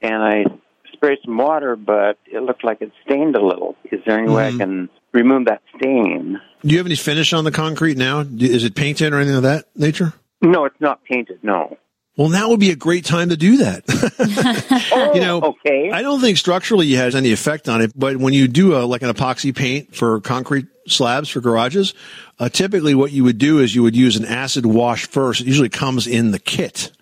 and 0.00 0.22
I 0.22 0.44
sprayed 0.92 1.18
some 1.24 1.36
water, 1.36 1.74
but 1.74 2.18
it 2.26 2.40
looked 2.40 2.62
like 2.62 2.82
it 2.82 2.92
stained 3.04 3.34
a 3.34 3.44
little. 3.44 3.74
Is 3.90 4.00
there 4.06 4.16
any 4.16 4.30
way 4.30 4.46
I 4.46 4.50
mm-hmm. 4.50 4.58
can 4.58 4.88
remove 5.12 5.46
that 5.46 5.60
stain? 5.76 6.40
Do 6.60 6.68
you 6.68 6.78
have 6.78 6.86
any 6.86 6.94
finish 6.94 7.32
on 7.32 7.42
the 7.42 7.50
concrete 7.50 7.98
now? 7.98 8.20
Is 8.20 8.62
it 8.62 8.76
painted 8.76 9.12
or 9.12 9.16
anything 9.16 9.36
of 9.36 9.42
that 9.42 9.64
nature? 9.74 10.12
No, 10.40 10.66
it's 10.66 10.80
not 10.80 11.02
painted. 11.04 11.40
No. 11.42 11.78
Well, 12.22 12.30
now 12.30 12.50
would 12.50 12.60
be 12.60 12.70
a 12.70 12.76
great 12.76 13.04
time 13.04 13.30
to 13.30 13.36
do 13.36 13.56
that. 13.58 13.82
Oh, 14.94 15.14
you 15.14 15.20
know, 15.20 15.40
okay. 15.40 15.90
I 15.90 16.02
don't 16.02 16.20
think 16.20 16.36
structurally 16.38 16.92
it 16.92 16.96
has 16.96 17.14
any 17.16 17.32
effect 17.32 17.68
on 17.68 17.80
it, 17.80 17.92
but 17.96 18.16
when 18.18 18.32
you 18.34 18.46
do 18.46 18.76
a, 18.76 18.84
like 18.84 19.02
an 19.02 19.10
epoxy 19.12 19.54
paint 19.54 19.94
for 19.96 20.20
concrete 20.20 20.66
slabs 20.86 21.28
for 21.30 21.40
garages, 21.40 21.94
uh, 22.38 22.48
typically 22.48 22.94
what 22.94 23.10
you 23.10 23.24
would 23.24 23.38
do 23.38 23.58
is 23.58 23.74
you 23.74 23.82
would 23.82 23.96
use 23.96 24.16
an 24.16 24.24
acid 24.26 24.64
wash 24.66 25.06
first. 25.06 25.40
It 25.40 25.46
usually 25.48 25.68
comes 25.70 26.06
in 26.06 26.30
the 26.30 26.38
kit. 26.38 26.92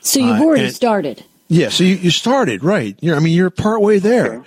So 0.00 0.20
you've 0.20 0.40
Uh, 0.40 0.44
already 0.44 0.64
and- 0.66 0.74
started. 0.74 1.24
Yeah, 1.48 1.68
so 1.68 1.84
you, 1.84 1.96
you 1.96 2.10
started 2.10 2.64
right. 2.64 2.96
You're, 3.02 3.16
I 3.16 3.18
mean, 3.18 3.34
you're 3.36 3.50
part 3.50 3.82
way 3.82 3.98
there. 3.98 4.42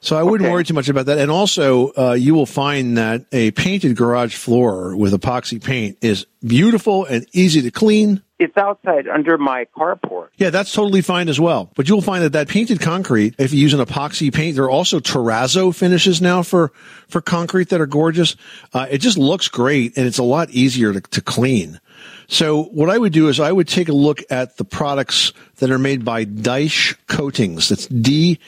So 0.00 0.16
I 0.16 0.22
wouldn't 0.24 0.46
Okay. 0.46 0.52
worry 0.52 0.64
too 0.64 0.74
much 0.74 0.88
about 0.88 1.06
that. 1.06 1.18
And 1.18 1.30
also, 1.30 1.92
uh, 1.96 2.12
you 2.14 2.34
will 2.34 2.46
find 2.46 2.96
that 2.98 3.26
a 3.32 3.50
painted 3.52 3.94
garage 3.96 4.34
floor 4.34 4.96
with 4.96 5.12
epoxy 5.12 5.62
paint 5.62 5.98
is 6.00 6.26
beautiful 6.44 7.04
and 7.04 7.24
easy 7.32 7.62
to 7.62 7.70
clean. 7.70 8.22
It's 8.40 8.56
outside 8.56 9.06
under 9.06 9.36
my 9.36 9.66
carport. 9.76 10.28
Yeah, 10.38 10.48
that's 10.48 10.72
totally 10.72 11.02
fine 11.02 11.28
as 11.28 11.38
well. 11.38 11.70
But 11.76 11.90
you'll 11.90 12.00
find 12.00 12.24
that 12.24 12.32
that 12.32 12.48
painted 12.48 12.80
concrete, 12.80 13.34
if 13.36 13.52
you 13.52 13.60
use 13.60 13.74
an 13.74 13.84
epoxy 13.84 14.32
paint, 14.32 14.56
there 14.56 14.64
are 14.64 14.70
also 14.70 14.98
terrazzo 14.98 15.74
finishes 15.74 16.22
now 16.22 16.42
for, 16.42 16.72
for 17.06 17.20
concrete 17.20 17.68
that 17.68 17.82
are 17.82 17.86
gorgeous. 17.86 18.36
Uh, 18.72 18.86
it 18.90 18.96
just 18.98 19.18
looks 19.18 19.48
great 19.48 19.98
and 19.98 20.06
it's 20.06 20.16
a 20.16 20.22
lot 20.22 20.48
easier 20.48 20.94
to, 20.94 21.02
to 21.02 21.20
clean. 21.20 21.80
So 22.28 22.62
what 22.62 22.88
I 22.88 22.96
would 22.96 23.12
do 23.12 23.28
is 23.28 23.40
I 23.40 23.52
would 23.52 23.68
take 23.68 23.90
a 23.90 23.92
look 23.92 24.22
at 24.30 24.56
the 24.56 24.64
products 24.64 25.34
that 25.56 25.70
are 25.70 25.78
made 25.78 26.02
by 26.02 26.24
Daich 26.24 26.96
Coatings. 27.08 27.68
That's 27.68 27.88
D-A-I-C-H, 27.88 28.38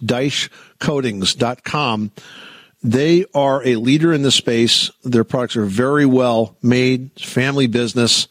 DaichCoatings.com. 0.00 2.12
They 2.82 3.26
are 3.34 3.62
a 3.66 3.76
leader 3.76 4.12
in 4.12 4.22
the 4.22 4.30
space. 4.30 4.90
Their 5.04 5.24
products 5.24 5.56
are 5.56 5.66
very 5.66 6.06
well 6.06 6.56
made, 6.62 7.10
family 7.20 7.66
business, 7.66 8.26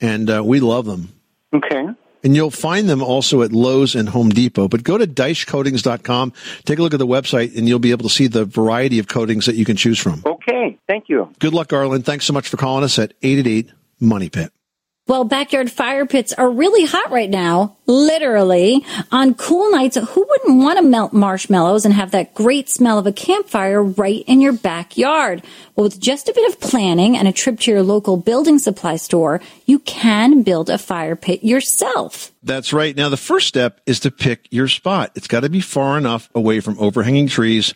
and 0.00 0.30
uh, 0.30 0.42
we 0.44 0.60
love 0.60 0.86
them. 0.86 1.12
Okay. 1.52 1.88
And 2.24 2.34
you'll 2.34 2.50
find 2.50 2.88
them 2.88 3.02
also 3.02 3.42
at 3.42 3.52
Lowe's 3.52 3.94
and 3.94 4.08
Home 4.08 4.28
Depot. 4.28 4.68
But 4.68 4.82
go 4.82 4.98
to 4.98 5.06
DaichCoatings.com, 5.06 6.32
take 6.64 6.78
a 6.78 6.82
look 6.82 6.92
at 6.92 6.98
the 6.98 7.06
website, 7.06 7.56
and 7.56 7.68
you'll 7.68 7.78
be 7.78 7.92
able 7.92 8.08
to 8.08 8.14
see 8.14 8.26
the 8.26 8.44
variety 8.44 8.98
of 8.98 9.08
coatings 9.08 9.46
that 9.46 9.54
you 9.54 9.64
can 9.64 9.76
choose 9.76 9.98
from. 9.98 10.22
Okay. 10.26 10.78
Thank 10.86 11.08
you. 11.08 11.32
Good 11.38 11.54
luck, 11.54 11.68
Garland. 11.68 12.04
Thanks 12.04 12.24
so 12.24 12.32
much 12.32 12.48
for 12.48 12.56
calling 12.56 12.84
us 12.84 12.98
at 12.98 13.14
888 13.22 13.72
Money 14.00 14.28
Pit. 14.28 14.52
Well, 15.08 15.24
backyard 15.24 15.70
fire 15.70 16.04
pits 16.04 16.34
are 16.34 16.50
really 16.50 16.84
hot 16.84 17.10
right 17.10 17.30
now, 17.30 17.78
literally. 17.86 18.84
On 19.10 19.32
cool 19.32 19.70
nights, 19.70 19.96
who 19.96 20.26
wouldn't 20.28 20.62
want 20.62 20.78
to 20.78 20.84
melt 20.84 21.14
marshmallows 21.14 21.86
and 21.86 21.94
have 21.94 22.10
that 22.10 22.34
great 22.34 22.68
smell 22.68 22.98
of 22.98 23.06
a 23.06 23.12
campfire 23.12 23.82
right 23.82 24.22
in 24.26 24.42
your 24.42 24.52
backyard? 24.52 25.42
Well, 25.74 25.84
with 25.84 25.98
just 25.98 26.28
a 26.28 26.34
bit 26.34 26.52
of 26.52 26.60
planning 26.60 27.16
and 27.16 27.26
a 27.26 27.32
trip 27.32 27.58
to 27.60 27.70
your 27.70 27.82
local 27.82 28.18
building 28.18 28.58
supply 28.58 28.96
store, 28.96 29.40
you 29.64 29.78
can 29.78 30.42
build 30.42 30.68
a 30.68 30.76
fire 30.76 31.16
pit 31.16 31.42
yourself. 31.42 32.30
That's 32.42 32.74
right. 32.74 32.94
Now, 32.94 33.08
the 33.08 33.16
first 33.16 33.48
step 33.48 33.80
is 33.86 34.00
to 34.00 34.10
pick 34.10 34.46
your 34.50 34.68
spot. 34.68 35.12
It's 35.14 35.26
got 35.26 35.40
to 35.40 35.48
be 35.48 35.62
far 35.62 35.96
enough 35.96 36.28
away 36.34 36.60
from 36.60 36.78
overhanging 36.78 37.28
trees 37.28 37.72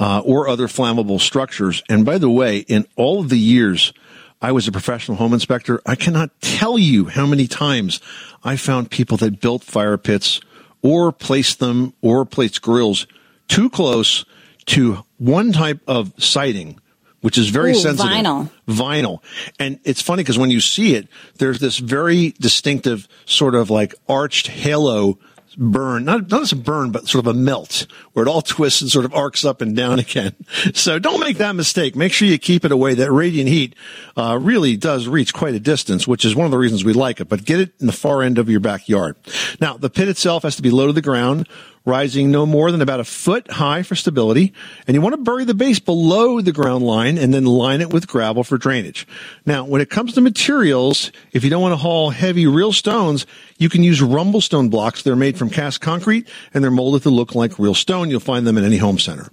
uh, 0.00 0.20
or 0.24 0.48
other 0.48 0.66
flammable 0.66 1.20
structures. 1.20 1.80
And 1.88 2.04
by 2.04 2.18
the 2.18 2.30
way, 2.30 2.58
in 2.58 2.88
all 2.96 3.20
of 3.20 3.28
the 3.28 3.38
years 3.38 3.92
I 4.42 4.50
was 4.50 4.66
a 4.66 4.72
professional 4.72 5.16
home 5.16 5.32
inspector, 5.32 5.80
I 5.86 5.94
cannot 5.94 6.30
tell 6.40 6.76
you 6.76 7.06
how 7.06 7.26
many 7.26 7.46
times 7.46 8.00
I 8.42 8.56
found 8.56 8.90
people 8.90 9.16
that 9.18 9.40
built 9.40 9.62
fire 9.62 9.96
pits 9.96 10.40
or 10.82 11.12
placed 11.12 11.60
them 11.60 11.94
or 12.02 12.26
placed 12.26 12.60
grills 12.60 13.06
too 13.46 13.70
close 13.70 14.24
to 14.66 15.04
one 15.18 15.52
type 15.52 15.80
of 15.86 16.12
siding, 16.20 16.80
which 17.20 17.38
is 17.38 17.50
very 17.50 17.70
Ooh, 17.70 17.74
sensitive 17.74 18.10
vinyl. 18.10 18.50
vinyl. 18.66 19.22
And 19.60 19.78
it's 19.84 20.02
funny 20.02 20.24
because 20.24 20.38
when 20.38 20.50
you 20.50 20.60
see 20.60 20.96
it, 20.96 21.06
there's 21.38 21.60
this 21.60 21.78
very 21.78 22.34
distinctive 22.40 23.06
sort 23.24 23.54
of 23.54 23.70
like 23.70 23.94
arched 24.08 24.48
halo 24.48 25.20
burn, 25.56 26.04
not, 26.04 26.30
not 26.30 26.42
as 26.42 26.52
a 26.52 26.56
burn, 26.56 26.90
but 26.90 27.08
sort 27.08 27.26
of 27.26 27.34
a 27.34 27.38
melt 27.38 27.86
where 28.12 28.24
it 28.24 28.28
all 28.28 28.42
twists 28.42 28.82
and 28.82 28.90
sort 28.90 29.04
of 29.04 29.14
arcs 29.14 29.44
up 29.44 29.60
and 29.60 29.76
down 29.76 29.98
again. 29.98 30.34
So 30.74 30.98
don't 30.98 31.20
make 31.20 31.38
that 31.38 31.54
mistake. 31.54 31.96
Make 31.96 32.12
sure 32.12 32.28
you 32.28 32.38
keep 32.38 32.64
it 32.64 32.72
away. 32.72 32.94
That 32.94 33.12
radiant 33.12 33.48
heat, 33.48 33.74
uh, 34.16 34.38
really 34.40 34.76
does 34.76 35.08
reach 35.08 35.32
quite 35.32 35.54
a 35.54 35.60
distance, 35.60 36.06
which 36.06 36.24
is 36.24 36.34
one 36.34 36.44
of 36.44 36.50
the 36.50 36.58
reasons 36.58 36.84
we 36.84 36.92
like 36.92 37.20
it, 37.20 37.28
but 37.28 37.44
get 37.44 37.60
it 37.60 37.72
in 37.80 37.86
the 37.86 37.92
far 37.92 38.22
end 38.22 38.38
of 38.38 38.48
your 38.48 38.60
backyard. 38.60 39.16
Now, 39.60 39.76
the 39.76 39.90
pit 39.90 40.08
itself 40.08 40.42
has 40.42 40.56
to 40.56 40.62
be 40.62 40.70
low 40.70 40.86
to 40.86 40.92
the 40.92 41.02
ground 41.02 41.48
rising 41.84 42.30
no 42.30 42.46
more 42.46 42.70
than 42.70 42.80
about 42.80 43.00
a 43.00 43.04
foot 43.04 43.50
high 43.50 43.82
for 43.82 43.94
stability. 43.94 44.52
And 44.86 44.94
you 44.94 45.00
want 45.00 45.14
to 45.14 45.22
bury 45.22 45.44
the 45.44 45.54
base 45.54 45.80
below 45.80 46.40
the 46.40 46.52
ground 46.52 46.84
line 46.84 47.18
and 47.18 47.34
then 47.34 47.44
line 47.44 47.80
it 47.80 47.92
with 47.92 48.06
gravel 48.06 48.44
for 48.44 48.58
drainage. 48.58 49.06
Now, 49.44 49.64
when 49.64 49.80
it 49.80 49.90
comes 49.90 50.14
to 50.14 50.20
materials, 50.20 51.10
if 51.32 51.44
you 51.44 51.50
don't 51.50 51.62
want 51.62 51.72
to 51.72 51.76
haul 51.76 52.10
heavy 52.10 52.46
real 52.46 52.72
stones, 52.72 53.26
you 53.58 53.68
can 53.68 53.82
use 53.82 54.00
RumbleStone 54.00 54.70
blocks. 54.70 55.02
They're 55.02 55.16
made 55.16 55.38
from 55.38 55.50
cast 55.50 55.80
concrete 55.80 56.28
and 56.54 56.62
they're 56.62 56.70
molded 56.70 57.02
to 57.02 57.10
look 57.10 57.34
like 57.34 57.58
real 57.58 57.74
stone. 57.74 58.10
You'll 58.10 58.20
find 58.20 58.46
them 58.46 58.58
in 58.58 58.64
any 58.64 58.78
home 58.78 58.98
center. 58.98 59.30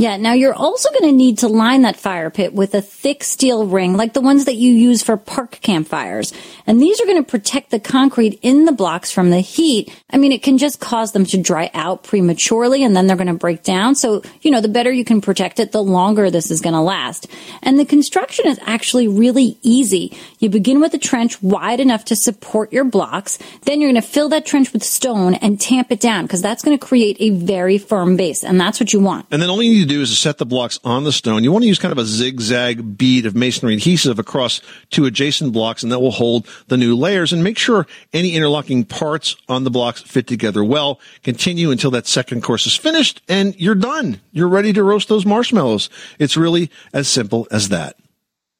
Yeah, 0.00 0.16
now 0.16 0.32
you're 0.32 0.54
also 0.54 0.88
going 0.88 1.10
to 1.10 1.12
need 1.12 1.40
to 1.40 1.48
line 1.48 1.82
that 1.82 1.94
fire 1.94 2.30
pit 2.30 2.54
with 2.54 2.74
a 2.74 2.80
thick 2.80 3.22
steel 3.22 3.66
ring, 3.66 3.98
like 3.98 4.14
the 4.14 4.22
ones 4.22 4.46
that 4.46 4.54
you 4.54 4.72
use 4.72 5.02
for 5.02 5.18
park 5.18 5.60
campfires. 5.60 6.32
And 6.66 6.80
these 6.80 7.02
are 7.02 7.04
going 7.04 7.22
to 7.22 7.30
protect 7.30 7.70
the 7.70 7.78
concrete 7.78 8.38
in 8.40 8.64
the 8.64 8.72
blocks 8.72 9.10
from 9.10 9.28
the 9.28 9.40
heat. 9.40 9.94
I 10.08 10.16
mean, 10.16 10.32
it 10.32 10.42
can 10.42 10.56
just 10.56 10.80
cause 10.80 11.12
them 11.12 11.26
to 11.26 11.36
dry 11.36 11.70
out 11.74 12.02
prematurely 12.02 12.82
and 12.82 12.96
then 12.96 13.06
they're 13.06 13.16
going 13.18 13.26
to 13.26 13.34
break 13.34 13.62
down. 13.62 13.94
So, 13.94 14.22
you 14.40 14.50
know, 14.50 14.62
the 14.62 14.68
better 14.68 14.90
you 14.90 15.04
can 15.04 15.20
protect 15.20 15.60
it, 15.60 15.70
the 15.70 15.82
longer 15.82 16.30
this 16.30 16.50
is 16.50 16.62
going 16.62 16.72
to 16.72 16.80
last. 16.80 17.26
And 17.62 17.78
the 17.78 17.84
construction 17.84 18.46
is 18.46 18.58
actually 18.62 19.06
really 19.06 19.58
easy. 19.60 20.16
You 20.38 20.48
begin 20.48 20.80
with 20.80 20.94
a 20.94 20.98
trench 20.98 21.42
wide 21.42 21.78
enough 21.78 22.06
to 22.06 22.16
support 22.16 22.72
your 22.72 22.84
blocks. 22.84 23.38
Then 23.66 23.82
you're 23.82 23.92
going 23.92 24.00
to 24.00 24.08
fill 24.08 24.30
that 24.30 24.46
trench 24.46 24.72
with 24.72 24.82
stone 24.82 25.34
and 25.34 25.60
tamp 25.60 25.92
it 25.92 26.00
down 26.00 26.24
because 26.24 26.40
that's 26.40 26.64
going 26.64 26.78
to 26.78 26.86
create 26.86 27.18
a 27.20 27.28
very 27.28 27.76
firm 27.76 28.16
base. 28.16 28.42
And 28.42 28.58
that's 28.58 28.80
what 28.80 28.94
you 28.94 29.00
want. 29.00 29.26
And 29.30 29.42
then 29.42 29.50
all 29.50 29.62
you 29.62 29.74
need 29.74 29.89
do 29.90 30.00
is 30.00 30.10
to 30.10 30.16
set 30.16 30.38
the 30.38 30.46
blocks 30.46 30.78
on 30.84 31.04
the 31.04 31.12
stone. 31.12 31.44
You 31.44 31.52
want 31.52 31.64
to 31.64 31.68
use 31.68 31.78
kind 31.78 31.92
of 31.92 31.98
a 31.98 32.04
zigzag 32.04 32.96
bead 32.96 33.26
of 33.26 33.34
masonry 33.34 33.74
adhesive 33.74 34.18
across 34.18 34.60
two 34.90 35.04
adjacent 35.04 35.52
blocks, 35.52 35.82
and 35.82 35.90
that 35.90 36.00
will 36.00 36.12
hold 36.12 36.46
the 36.68 36.76
new 36.76 36.96
layers 36.96 37.32
and 37.32 37.42
make 37.42 37.58
sure 37.58 37.86
any 38.12 38.34
interlocking 38.34 38.84
parts 38.84 39.36
on 39.48 39.64
the 39.64 39.70
blocks 39.70 40.00
fit 40.00 40.26
together 40.26 40.64
well. 40.64 41.00
Continue 41.22 41.70
until 41.70 41.90
that 41.90 42.06
second 42.06 42.42
course 42.42 42.66
is 42.66 42.76
finished, 42.76 43.20
and 43.28 43.58
you're 43.60 43.74
done. 43.74 44.20
You're 44.32 44.48
ready 44.48 44.72
to 44.72 44.82
roast 44.84 45.08
those 45.08 45.26
marshmallows. 45.26 45.90
It's 46.18 46.36
really 46.36 46.70
as 46.92 47.08
simple 47.08 47.48
as 47.50 47.68
that. 47.70 47.99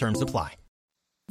Terms 0.00 0.22
apply. 0.22 0.54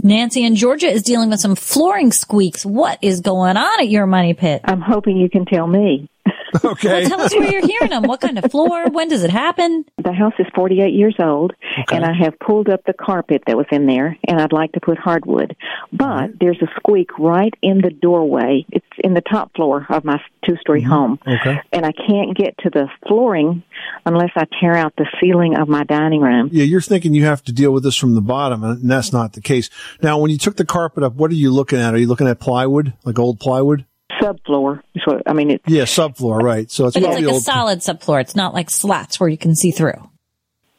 Nancy 0.04 0.46
in 0.46 0.56
Georgia 0.56 0.86
is 0.88 1.02
dealing 1.02 1.32
with 1.32 1.40
some 1.40 1.56
flooring 1.56 2.12
squeaks. 2.12 2.64
What 2.64 3.00
is 3.02 3.20
going 3.20 3.58
on 3.58 3.80
at 3.80 3.90
your 3.90 4.06
money 4.06 4.36
pit? 4.36 4.62
I'm 4.64 4.80
hoping 4.80 5.18
you 5.18 5.28
can 5.28 5.46
tell 5.46 5.66
me. 5.66 6.08
Okay. 6.64 7.02
Well, 7.02 7.10
tell 7.10 7.22
us 7.22 7.36
where 7.36 7.52
you're 7.52 7.66
hearing 7.66 7.92
them. 7.92 8.04
What 8.04 8.22
kind 8.22 8.38
of 8.38 8.50
floor? 8.52 8.90
When 8.90 9.08
does 9.08 9.24
it 9.24 9.30
happen? 9.30 9.86
The 10.04 10.12
house 10.12 10.34
is 10.40 10.48
48 10.56 10.94
years 10.94 11.16
old, 11.20 11.54
and 11.92 12.04
I 12.04 12.14
have 12.14 12.40
pulled 12.40 12.70
up 12.70 12.84
the 12.86 12.94
carpet 12.94 13.44
that 13.48 13.56
was 13.56 13.68
in 13.72 13.86
there, 13.86 14.18
and 14.28 14.42
I'd 14.42 14.52
like 14.52 14.72
to 14.74 14.80
put 14.80 14.98
hardwood. 14.98 15.56
But 15.94 16.32
there's 16.40 16.62
a 16.62 16.68
squeak 16.78 17.18
right 17.20 17.54
in 17.62 17.82
the 17.82 17.92
doorway. 17.92 18.66
It's 18.72 18.86
in 19.00 19.14
the 19.14 19.22
top 19.22 19.54
floor 19.56 19.86
of 19.90 20.04
my 20.04 20.20
two-story 20.46 20.82
mm-hmm. 20.82 20.90
home, 20.90 21.20
Okay. 21.28 21.62
and 21.72 21.86
I 21.86 21.92
can't 21.92 22.36
get 22.36 22.58
to 22.60 22.70
the 22.70 22.88
flooring 23.08 23.64
unless 24.06 24.32
I 24.36 24.46
tear 24.60 24.76
out 24.76 24.94
the 24.98 25.08
ceiling 25.22 25.56
of 25.56 25.68
my 25.68 25.84
dining 25.84 26.22
room. 26.22 26.50
Yeah, 26.52 26.64
you're 26.64 26.82
thinking 26.82 27.14
you 27.14 27.26
have 27.26 27.44
to 27.44 27.52
deal 27.52 27.72
with 27.72 27.84
this 27.84 27.96
from 27.96 28.16
the 28.16 28.22
bottom, 28.22 28.64
and 28.64 28.90
that's 28.90 29.14
not 29.14 29.34
the 29.34 29.42
case. 29.42 29.70
Now, 30.02 30.18
when 30.18 30.32
you 30.32 30.38
took 30.38 30.56
the 30.58 30.66
carpet 30.66 31.04
up, 31.04 31.14
what 31.14 31.32
are 31.32 31.36
you 31.36 31.52
looking 31.52 31.80
at? 31.80 31.94
Are 31.94 31.98
you 31.98 32.08
looking 32.08 32.28
at 32.28 32.40
plywood, 32.40 32.94
like 33.04 33.20
old 33.20 33.40
plywood? 33.40 33.86
Subfloor 34.22 34.82
is 34.96 35.02
what 35.06 35.24
I 35.26 35.34
mean. 35.34 35.52
It's 35.52 35.64
Yeah, 35.68 35.84
subfloor, 35.84 36.42
right. 36.42 36.70
So 36.70 36.88
it's 36.88 36.96
But 36.96 37.04
it's 37.04 37.08
probably 37.08 37.26
like 37.26 37.36
a 37.36 37.42
solid 37.42 37.80
subfloor. 37.80 38.22
It's 38.22 38.36
not 38.36 38.54
like 38.54 38.70
slats 38.70 39.20
where 39.20 39.30
you 39.30 39.38
can 39.38 39.56
see 39.56 39.72
through. 39.72 40.10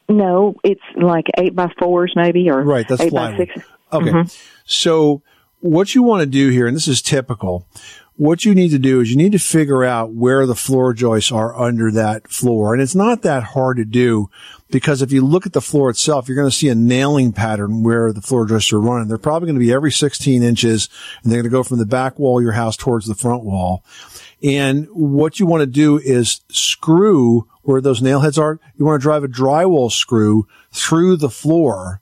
no, 0.09 0.55
it's 0.63 0.81
like 0.95 1.25
eight 1.37 1.55
by 1.55 1.71
fours 1.79 2.13
maybe, 2.15 2.49
or 2.49 2.61
Right, 2.61 2.87
that's 2.87 3.01
eight 3.01 3.13
by 3.13 3.37
six. 3.37 3.55
Okay. 3.93 4.09
Mm-hmm. 4.09 4.27
So 4.65 5.21
what 5.61 5.95
you 5.95 6.03
want 6.03 6.21
to 6.21 6.25
do 6.25 6.49
here, 6.49 6.67
and 6.67 6.75
this 6.75 6.87
is 6.87 7.01
typical, 7.01 7.65
what 8.21 8.45
you 8.45 8.53
need 8.53 8.69
to 8.69 8.77
do 8.77 8.99
is 8.99 9.09
you 9.09 9.17
need 9.17 9.31
to 9.31 9.39
figure 9.39 9.83
out 9.83 10.13
where 10.13 10.45
the 10.45 10.53
floor 10.53 10.93
joists 10.93 11.31
are 11.31 11.59
under 11.59 11.89
that 11.89 12.27
floor. 12.27 12.71
And 12.71 12.79
it's 12.79 12.93
not 12.93 13.23
that 13.23 13.41
hard 13.41 13.77
to 13.77 13.83
do 13.83 14.29
because 14.69 15.01
if 15.01 15.11
you 15.11 15.25
look 15.25 15.47
at 15.47 15.53
the 15.53 15.59
floor 15.59 15.89
itself, 15.89 16.27
you're 16.27 16.35
going 16.35 16.47
to 16.47 16.55
see 16.55 16.69
a 16.69 16.75
nailing 16.75 17.33
pattern 17.33 17.81
where 17.81 18.13
the 18.13 18.21
floor 18.21 18.45
joists 18.45 18.71
are 18.73 18.79
running. 18.79 19.07
They're 19.07 19.17
probably 19.17 19.47
going 19.47 19.59
to 19.59 19.65
be 19.65 19.73
every 19.73 19.91
16 19.91 20.43
inches 20.43 20.87
and 21.23 21.31
they're 21.31 21.41
going 21.41 21.49
to 21.49 21.57
go 21.57 21.63
from 21.63 21.79
the 21.79 21.85
back 21.87 22.19
wall 22.19 22.37
of 22.37 22.43
your 22.43 22.51
house 22.51 22.77
towards 22.77 23.07
the 23.07 23.15
front 23.15 23.43
wall. 23.43 23.83
And 24.43 24.85
what 24.91 25.39
you 25.39 25.47
want 25.47 25.61
to 25.61 25.65
do 25.65 25.97
is 25.97 26.41
screw 26.51 27.47
where 27.63 27.81
those 27.81 28.03
nail 28.03 28.19
heads 28.19 28.37
are. 28.37 28.59
You 28.75 28.85
want 28.85 29.01
to 29.01 29.03
drive 29.03 29.23
a 29.23 29.29
drywall 29.29 29.91
screw 29.91 30.47
through 30.71 31.17
the 31.17 31.31
floor 31.31 32.01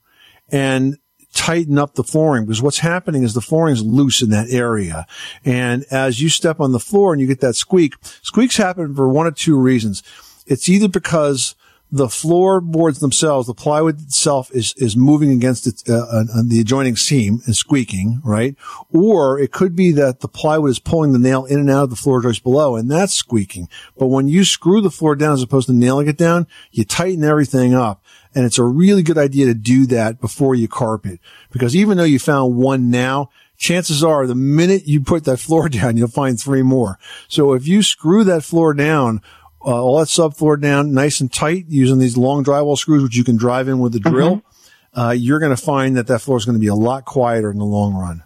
and 0.52 0.98
tighten 1.32 1.78
up 1.78 1.94
the 1.94 2.04
flooring 2.04 2.44
because 2.44 2.62
what's 2.62 2.78
happening 2.78 3.22
is 3.22 3.34
the 3.34 3.40
flooring 3.40 3.74
is 3.74 3.82
loose 3.82 4.22
in 4.22 4.30
that 4.30 4.50
area. 4.50 5.06
And 5.44 5.84
as 5.90 6.20
you 6.20 6.28
step 6.28 6.60
on 6.60 6.72
the 6.72 6.80
floor 6.80 7.12
and 7.12 7.20
you 7.20 7.26
get 7.26 7.40
that 7.40 7.54
squeak, 7.54 7.94
squeaks 8.22 8.56
happen 8.56 8.94
for 8.94 9.08
one 9.08 9.26
of 9.26 9.36
two 9.36 9.58
reasons. 9.58 10.02
It's 10.46 10.68
either 10.68 10.88
because 10.88 11.54
the 11.92 12.08
floorboards 12.08 13.00
themselves, 13.00 13.46
the 13.46 13.54
plywood 13.54 14.00
itself 14.00 14.50
is, 14.52 14.74
is 14.76 14.96
moving 14.96 15.30
against 15.30 15.66
it, 15.66 15.82
uh, 15.88 16.06
on, 16.12 16.28
on 16.30 16.48
the 16.48 16.60
adjoining 16.60 16.96
seam 16.96 17.40
and 17.46 17.56
squeaking, 17.56 18.20
right? 18.24 18.54
Or 18.92 19.38
it 19.38 19.50
could 19.50 19.74
be 19.74 19.90
that 19.92 20.20
the 20.20 20.28
plywood 20.28 20.70
is 20.70 20.78
pulling 20.78 21.12
the 21.12 21.18
nail 21.18 21.44
in 21.46 21.58
and 21.58 21.70
out 21.70 21.84
of 21.84 21.90
the 21.90 21.96
floor 21.96 22.22
joist 22.22 22.44
below 22.44 22.76
and 22.76 22.90
that's 22.90 23.12
squeaking. 23.12 23.68
But 23.98 24.06
when 24.06 24.28
you 24.28 24.44
screw 24.44 24.80
the 24.80 24.90
floor 24.90 25.16
down 25.16 25.34
as 25.34 25.42
opposed 25.42 25.66
to 25.66 25.72
nailing 25.72 26.08
it 26.08 26.16
down, 26.16 26.46
you 26.70 26.84
tighten 26.84 27.24
everything 27.24 27.74
up. 27.74 28.04
And 28.34 28.44
it's 28.44 28.58
a 28.58 28.64
really 28.64 29.02
good 29.02 29.18
idea 29.18 29.46
to 29.46 29.54
do 29.54 29.86
that 29.86 30.20
before 30.20 30.54
you 30.54 30.68
carpet. 30.68 31.20
Because 31.50 31.74
even 31.74 31.98
though 31.98 32.04
you 32.04 32.18
found 32.18 32.56
one 32.56 32.90
now, 32.90 33.30
chances 33.56 34.04
are 34.04 34.26
the 34.26 34.34
minute 34.34 34.86
you 34.86 35.00
put 35.00 35.24
that 35.24 35.36
floor 35.40 35.68
down, 35.68 35.96
you'll 35.96 36.08
find 36.08 36.40
three 36.40 36.62
more. 36.62 36.98
So 37.28 37.54
if 37.54 37.66
you 37.66 37.82
screw 37.82 38.24
that 38.24 38.42
floor 38.42 38.74
down, 38.74 39.22
uh, 39.64 39.82
all 39.82 39.98
that 39.98 40.08
subfloor 40.08 40.60
down 40.60 40.92
nice 40.92 41.20
and 41.20 41.32
tight 41.32 41.66
using 41.68 41.98
these 41.98 42.16
long 42.16 42.44
drywall 42.44 42.78
screws, 42.78 43.02
which 43.02 43.16
you 43.16 43.24
can 43.24 43.36
drive 43.36 43.68
in 43.68 43.78
with 43.78 43.92
the 43.92 44.00
drill, 44.00 44.42
uh, 44.96 45.14
you're 45.16 45.38
going 45.38 45.54
to 45.54 45.62
find 45.62 45.96
that 45.96 46.06
that 46.06 46.20
floor 46.20 46.38
is 46.38 46.44
going 46.44 46.56
to 46.56 46.60
be 46.60 46.68
a 46.68 46.74
lot 46.74 47.04
quieter 47.04 47.50
in 47.50 47.58
the 47.58 47.64
long 47.64 47.94
run. 47.94 48.22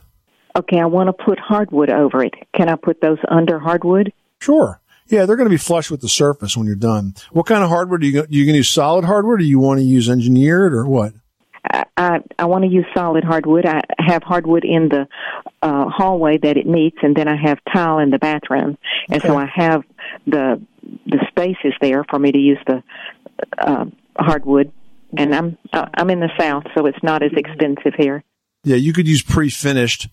Okay, 0.56 0.78
I 0.78 0.86
want 0.86 1.08
to 1.08 1.24
put 1.24 1.38
hardwood 1.40 1.90
over 1.90 2.22
it. 2.22 2.34
Can 2.54 2.68
I 2.68 2.76
put 2.76 3.00
those 3.00 3.18
under 3.28 3.58
hardwood? 3.58 4.12
Sure. 4.40 4.80
Yeah, 5.08 5.26
they're 5.26 5.36
going 5.36 5.48
to 5.48 5.54
be 5.54 5.58
flush 5.58 5.90
with 5.90 6.00
the 6.00 6.08
surface 6.08 6.56
when 6.56 6.66
you're 6.66 6.76
done. 6.76 7.14
What 7.32 7.46
kind 7.46 7.62
of 7.62 7.68
hardwood 7.68 8.02
are 8.02 8.06
you 8.06 8.12
going? 8.12 8.26
You 8.30 8.44
going 8.44 8.54
to 8.54 8.58
use 8.58 8.70
solid 8.70 9.04
hardwood, 9.04 9.40
or 9.40 9.44
you 9.44 9.58
want 9.58 9.80
to 9.80 9.84
use 9.84 10.08
engineered, 10.08 10.72
or 10.72 10.86
what? 10.86 11.12
I 11.70 11.84
I, 11.96 12.20
I 12.38 12.44
want 12.46 12.64
to 12.64 12.70
use 12.70 12.86
solid 12.94 13.24
hardwood. 13.24 13.66
I 13.66 13.80
have 13.98 14.22
hardwood 14.22 14.64
in 14.64 14.88
the 14.88 15.06
uh, 15.62 15.88
hallway 15.88 16.38
that 16.38 16.56
it 16.56 16.66
meets, 16.66 16.98
and 17.02 17.14
then 17.14 17.28
I 17.28 17.36
have 17.36 17.58
tile 17.72 17.98
in 17.98 18.10
the 18.10 18.18
bathroom, 18.18 18.78
and 19.10 19.22
so 19.22 19.36
I 19.36 19.46
have 19.54 19.82
the 20.26 20.60
the 21.06 21.24
spaces 21.28 21.74
there 21.80 22.04
for 22.08 22.18
me 22.18 22.32
to 22.32 22.38
use 22.38 22.58
the 22.66 22.82
uh, 23.58 23.84
hardwood. 24.18 24.72
And 25.16 25.34
I'm 25.34 25.58
uh, 25.72 25.86
I'm 25.94 26.10
in 26.10 26.20
the 26.20 26.30
south, 26.38 26.64
so 26.74 26.86
it's 26.86 27.02
not 27.02 27.22
as 27.22 27.30
expensive 27.36 27.94
here. 27.96 28.24
Yeah, 28.64 28.76
you 28.76 28.92
could 28.92 29.06
use 29.06 29.22
pre-finished 29.22 30.08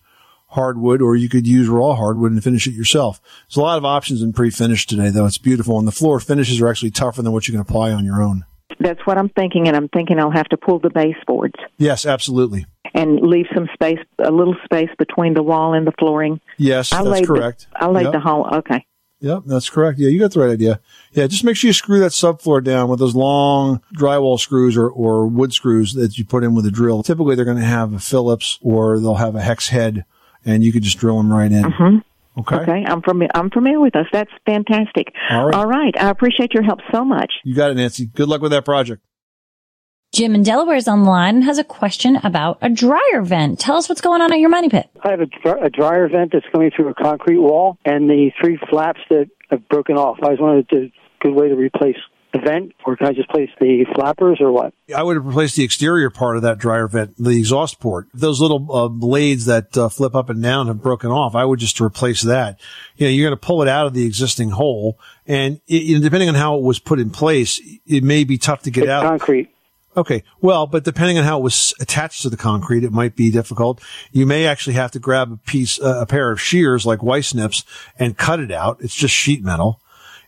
hardwood, 0.52 1.02
or 1.02 1.16
you 1.16 1.28
could 1.28 1.46
use 1.46 1.68
raw 1.68 1.94
hardwood 1.94 2.32
and 2.32 2.42
finish 2.42 2.66
it 2.66 2.74
yourself. 2.74 3.20
There's 3.48 3.56
a 3.56 3.60
lot 3.60 3.78
of 3.78 3.84
options 3.84 4.22
in 4.22 4.32
pre-finish 4.32 4.86
today, 4.86 5.10
though. 5.10 5.26
It's 5.26 5.38
beautiful, 5.38 5.78
and 5.78 5.86
the 5.86 5.92
floor 5.92 6.20
finishes 6.20 6.60
are 6.60 6.68
actually 6.68 6.90
tougher 6.92 7.20
than 7.22 7.32
what 7.32 7.48
you 7.48 7.52
can 7.52 7.60
apply 7.60 7.92
on 7.92 8.04
your 8.04 8.22
own. 8.22 8.44
That's 8.80 9.00
what 9.06 9.18
I'm 9.18 9.28
thinking, 9.28 9.68
and 9.68 9.76
I'm 9.76 9.88
thinking 9.88 10.18
I'll 10.18 10.30
have 10.30 10.48
to 10.48 10.56
pull 10.56 10.78
the 10.78 10.90
baseboards 10.90 11.54
Yes, 11.78 12.06
absolutely. 12.06 12.66
and 12.94 13.20
leave 13.20 13.46
some 13.54 13.68
space, 13.74 13.98
a 14.18 14.30
little 14.30 14.56
space 14.64 14.88
between 14.98 15.34
the 15.34 15.42
wall 15.42 15.74
and 15.74 15.86
the 15.86 15.92
flooring. 15.98 16.40
Yes, 16.56 16.92
I 16.92 17.04
that's 17.04 17.26
correct. 17.26 17.66
The, 17.72 17.84
I 17.84 17.88
laid 17.88 18.04
Yep. 18.04 18.12
the 18.12 18.20
hall. 18.20 18.48
Okay. 18.56 18.84
Yep, 19.20 19.42
that's 19.46 19.70
correct. 19.70 20.00
Yeah, 20.00 20.08
you 20.08 20.18
got 20.18 20.32
the 20.32 20.40
right 20.40 20.50
idea. 20.50 20.80
Yeah, 21.12 21.28
just 21.28 21.44
make 21.44 21.54
sure 21.56 21.68
you 21.68 21.72
screw 21.74 22.00
that 22.00 22.10
subfloor 22.10 22.64
down 22.64 22.88
with 22.88 22.98
those 22.98 23.14
long 23.14 23.80
drywall 23.96 24.40
screws 24.40 24.76
or, 24.76 24.88
or 24.88 25.28
wood 25.28 25.52
screws 25.52 25.92
that 25.94 26.18
you 26.18 26.24
put 26.24 26.42
in 26.42 26.54
with 26.56 26.66
a 26.66 26.72
drill. 26.72 27.04
Typically, 27.04 27.36
they're 27.36 27.44
going 27.44 27.56
to 27.58 27.62
have 27.62 27.92
a 27.92 28.00
Phillips 28.00 28.58
or 28.62 28.98
they'll 28.98 29.14
have 29.16 29.36
a 29.36 29.40
hex 29.40 29.68
head, 29.68 30.04
and 30.44 30.62
you 30.64 30.72
could 30.72 30.82
just 30.82 30.98
drill 30.98 31.16
them 31.16 31.32
right 31.32 31.50
in. 31.50 31.62
Mm-hmm. 31.62 32.40
Okay. 32.40 32.56
Okay. 32.56 32.84
I'm 32.86 33.02
from 33.02 33.22
I'm 33.34 33.50
familiar 33.50 33.80
with 33.80 33.92
those. 33.92 34.06
That's 34.12 34.30
fantastic. 34.46 35.12
All 35.30 35.46
right. 35.46 35.54
All 35.54 35.66
right. 35.66 35.94
I 35.98 36.08
appreciate 36.08 36.54
your 36.54 36.62
help 36.62 36.80
so 36.92 37.04
much. 37.04 37.32
You 37.44 37.54
got 37.54 37.70
it, 37.70 37.74
Nancy. 37.74 38.06
Good 38.06 38.28
luck 38.28 38.40
with 38.40 38.52
that 38.52 38.64
project. 38.64 39.02
Jim 40.14 40.34
in 40.34 40.42
Delaware 40.42 40.76
is 40.76 40.88
on 40.88 41.04
the 41.04 41.10
line 41.10 41.36
and 41.36 41.44
has 41.44 41.56
a 41.56 41.64
question 41.64 42.16
about 42.16 42.58
a 42.60 42.68
dryer 42.68 43.22
vent. 43.22 43.58
Tell 43.58 43.78
us 43.78 43.88
what's 43.88 44.02
going 44.02 44.20
on 44.20 44.30
at 44.30 44.40
your 44.40 44.50
money 44.50 44.68
pit. 44.68 44.90
I 45.02 45.10
have 45.10 45.20
a, 45.20 45.26
dr- 45.26 45.62
a 45.62 45.70
dryer 45.70 46.06
vent 46.06 46.32
that's 46.32 46.44
coming 46.52 46.70
through 46.70 46.88
a 46.88 46.94
concrete 46.94 47.38
wall, 47.38 47.78
and 47.86 48.10
the 48.10 48.30
three 48.38 48.58
flaps 48.68 49.00
that 49.08 49.30
have 49.50 49.66
broken 49.70 49.96
off. 49.96 50.18
I 50.22 50.28
was 50.28 50.38
wondering 50.38 50.66
if 50.70 50.92
a 50.92 50.92
good 51.22 51.34
way 51.34 51.48
to 51.48 51.54
replace 51.54 51.96
the 51.96 52.11
vent, 52.38 52.72
or 52.86 52.96
can 52.96 53.06
I 53.06 53.12
just 53.12 53.28
place 53.28 53.50
the 53.60 53.84
flappers, 53.94 54.38
or 54.40 54.52
what? 54.52 54.72
I 54.94 55.02
would 55.02 55.16
replace 55.18 55.54
the 55.54 55.64
exterior 55.64 56.10
part 56.10 56.36
of 56.36 56.42
that 56.42 56.58
dryer 56.58 56.88
vent, 56.88 57.16
the 57.18 57.30
exhaust 57.38 57.80
port. 57.80 58.08
Those 58.14 58.40
little 58.40 58.66
uh, 58.74 58.88
blades 58.88 59.46
that 59.46 59.76
uh, 59.76 59.88
flip 59.88 60.14
up 60.14 60.30
and 60.30 60.42
down 60.42 60.66
have 60.68 60.82
broken 60.82 61.10
off. 61.10 61.34
I 61.34 61.44
would 61.44 61.58
just 61.58 61.80
replace 61.80 62.22
that. 62.22 62.60
You 62.96 63.06
know, 63.06 63.10
you're 63.10 63.28
going 63.28 63.38
to 63.38 63.46
pull 63.46 63.62
it 63.62 63.68
out 63.68 63.86
of 63.86 63.94
the 63.94 64.06
existing 64.06 64.50
hole, 64.50 64.98
and 65.26 65.60
it, 65.66 65.82
you 65.82 65.96
know, 65.96 66.02
depending 66.02 66.28
on 66.28 66.34
how 66.34 66.56
it 66.56 66.62
was 66.62 66.78
put 66.78 66.98
in 66.98 67.10
place, 67.10 67.60
it 67.86 68.02
may 68.02 68.24
be 68.24 68.38
tough 68.38 68.62
to 68.62 68.70
get 68.70 68.84
It's 68.84 68.90
out. 68.90 69.02
concrete. 69.04 69.50
Okay. 69.94 70.22
Well, 70.40 70.66
but 70.66 70.84
depending 70.84 71.18
on 71.18 71.24
how 71.24 71.38
it 71.38 71.42
was 71.42 71.74
attached 71.78 72.22
to 72.22 72.30
the 72.30 72.38
concrete, 72.38 72.82
it 72.82 72.92
might 72.92 73.14
be 73.14 73.30
difficult. 73.30 73.82
You 74.10 74.24
may 74.24 74.46
actually 74.46 74.72
have 74.72 74.90
to 74.92 74.98
grab 74.98 75.30
a 75.30 75.36
piece, 75.36 75.78
uh, 75.78 76.00
a 76.00 76.06
pair 76.06 76.30
of 76.30 76.40
shears 76.40 76.86
like 76.86 77.02
Wiss 77.02 77.28
snips 77.28 77.62
and 77.98 78.16
cut 78.16 78.40
it 78.40 78.50
out. 78.50 78.78
It's 78.80 78.94
just 78.94 79.12
sheet 79.14 79.44
metal. 79.44 79.81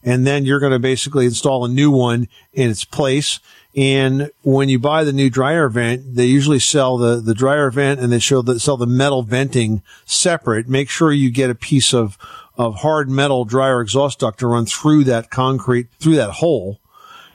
And 0.05 0.27
then 0.27 0.45
you're 0.45 0.61
going 0.61 0.73
to 0.73 0.79
basically 0.79 1.25
install 1.25 1.65
a 1.65 1.69
new 1.69 1.91
one 1.91 2.29
in 2.53 2.71
its 2.71 2.85
place. 2.85 3.41
And 3.75 4.31
when 4.43 4.69
you 4.69 4.79
buy 4.79 5.03
the 5.03 5.13
new 5.13 5.31
dryer 5.31 5.69
vent, 5.69 6.15
they 6.15 6.27
usually 6.27 6.61
sell 6.61 6.99
the, 6.99 7.21
the 7.21 7.35
dryer 7.35 7.71
vent 7.71 8.01
and 8.01 8.13
they 8.13 8.19
show 8.19 8.43
the, 8.43 8.61
sell 8.61 8.77
the 8.77 8.87
metal 8.87 9.23
venting 9.23 9.83
separate. 10.05 10.69
Make 10.69 10.91
sure 10.91 11.11
you 11.11 11.31
get 11.31 11.51
a 11.51 11.55
piece 11.55 11.95
of, 11.95 12.19
of 12.57 12.77
hard 12.77 13.09
metal 13.09 13.45
dryer 13.45 13.81
exhaust 13.81 14.21
duct 14.21 14.39
to 14.41 14.47
run 14.47 14.67
through 14.67 15.05
that 15.05 15.31
concrete, 15.31 15.89
through 15.99 16.17
that 16.17 16.33
hole. 16.33 16.81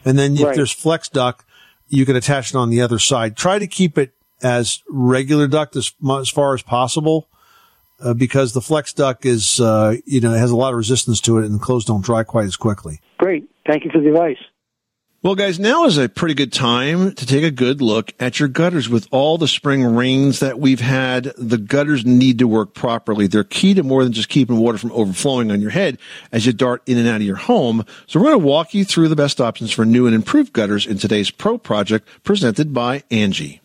And 0.05 0.17
then 0.17 0.38
if 0.38 0.55
there's 0.55 0.71
flex 0.71 1.10
duct, 1.10 1.43
you 1.89 2.05
can 2.05 2.15
attach 2.15 2.51
it 2.51 2.55
on 2.55 2.69
the 2.69 2.82
other 2.82 2.99
side. 2.99 3.36
Try 3.36 3.60
to 3.60 3.67
keep 3.67 3.97
it 3.97 4.13
as 4.41 4.82
regular 4.88 5.47
duct 5.47 5.75
as, 5.75 5.91
as 6.17 6.29
far 6.29 6.53
as 6.53 6.62
possible, 6.62 7.27
uh, 8.01 8.13
because 8.13 8.53
the 8.53 8.62
flex 8.62 8.93
duct 8.93 9.25
is, 9.25 9.59
uh, 9.59 9.95
you 10.05 10.21
know, 10.21 10.33
it 10.33 10.39
has 10.39 10.51
a 10.51 10.55
lot 10.55 10.73
of 10.73 10.77
resistance 10.77 11.21
to 11.21 11.38
it 11.38 11.45
and 11.45 11.55
the 11.55 11.59
clothes 11.59 11.85
don't 11.85 12.03
dry 12.03 12.23
quite 12.23 12.45
as 12.45 12.55
quickly. 12.55 12.99
Great. 13.17 13.49
Thank 13.65 13.85
you 13.85 13.91
for 13.91 13.99
the 14.01 14.09
advice. 14.09 14.38
Well, 15.21 15.35
guys, 15.35 15.59
now 15.59 15.83
is 15.83 15.97
a 15.97 16.07
pretty 16.07 16.33
good 16.33 16.53
time 16.53 17.12
to 17.12 17.25
take 17.25 17.43
a 17.43 17.51
good 17.51 17.81
look 17.81 18.13
at 18.21 18.39
your 18.39 18.47
gutters. 18.47 18.88
With 18.88 19.05
all 19.12 19.38
the 19.38 19.49
spring 19.49 19.83
rains 19.83 20.39
that 20.39 20.62
we've 20.62 20.79
had, 20.79 21.25
the 21.38 21.57
gutters 21.57 22.05
need 22.05 22.39
to 22.39 22.47
work 22.47 22.73
properly. 22.73 23.27
They're 23.27 23.43
key 23.43 23.73
to 23.73 23.83
more 23.83 24.05
than 24.05 24.13
just 24.13 24.29
keeping 24.29 24.55
water 24.55 24.77
from 24.77 24.93
overflowing 24.93 25.51
on 25.51 25.59
your 25.59 25.71
head 25.71 25.97
as 26.31 26.45
you 26.45 26.53
dart 26.53 26.83
in 26.85 26.97
and 26.97 27.05
out 27.05 27.17
of 27.17 27.23
your 27.23 27.35
home. 27.35 27.85
So 28.07 28.17
we're 28.17 28.27
going 28.27 28.39
to 28.39 28.47
walk 28.47 28.73
you 28.73 28.85
through 28.85 29.09
the 29.09 29.17
best 29.17 29.41
options 29.41 29.71
for 29.71 29.83
new 29.83 30.05
and 30.05 30.15
improved 30.15 30.53
gutters 30.53 30.88
in 30.88 30.97
today's 30.97 31.31
Pro 31.31 31.57
Project 31.57 32.07
presented 32.23 32.73
by 32.73 33.03
Angie. 33.12 33.59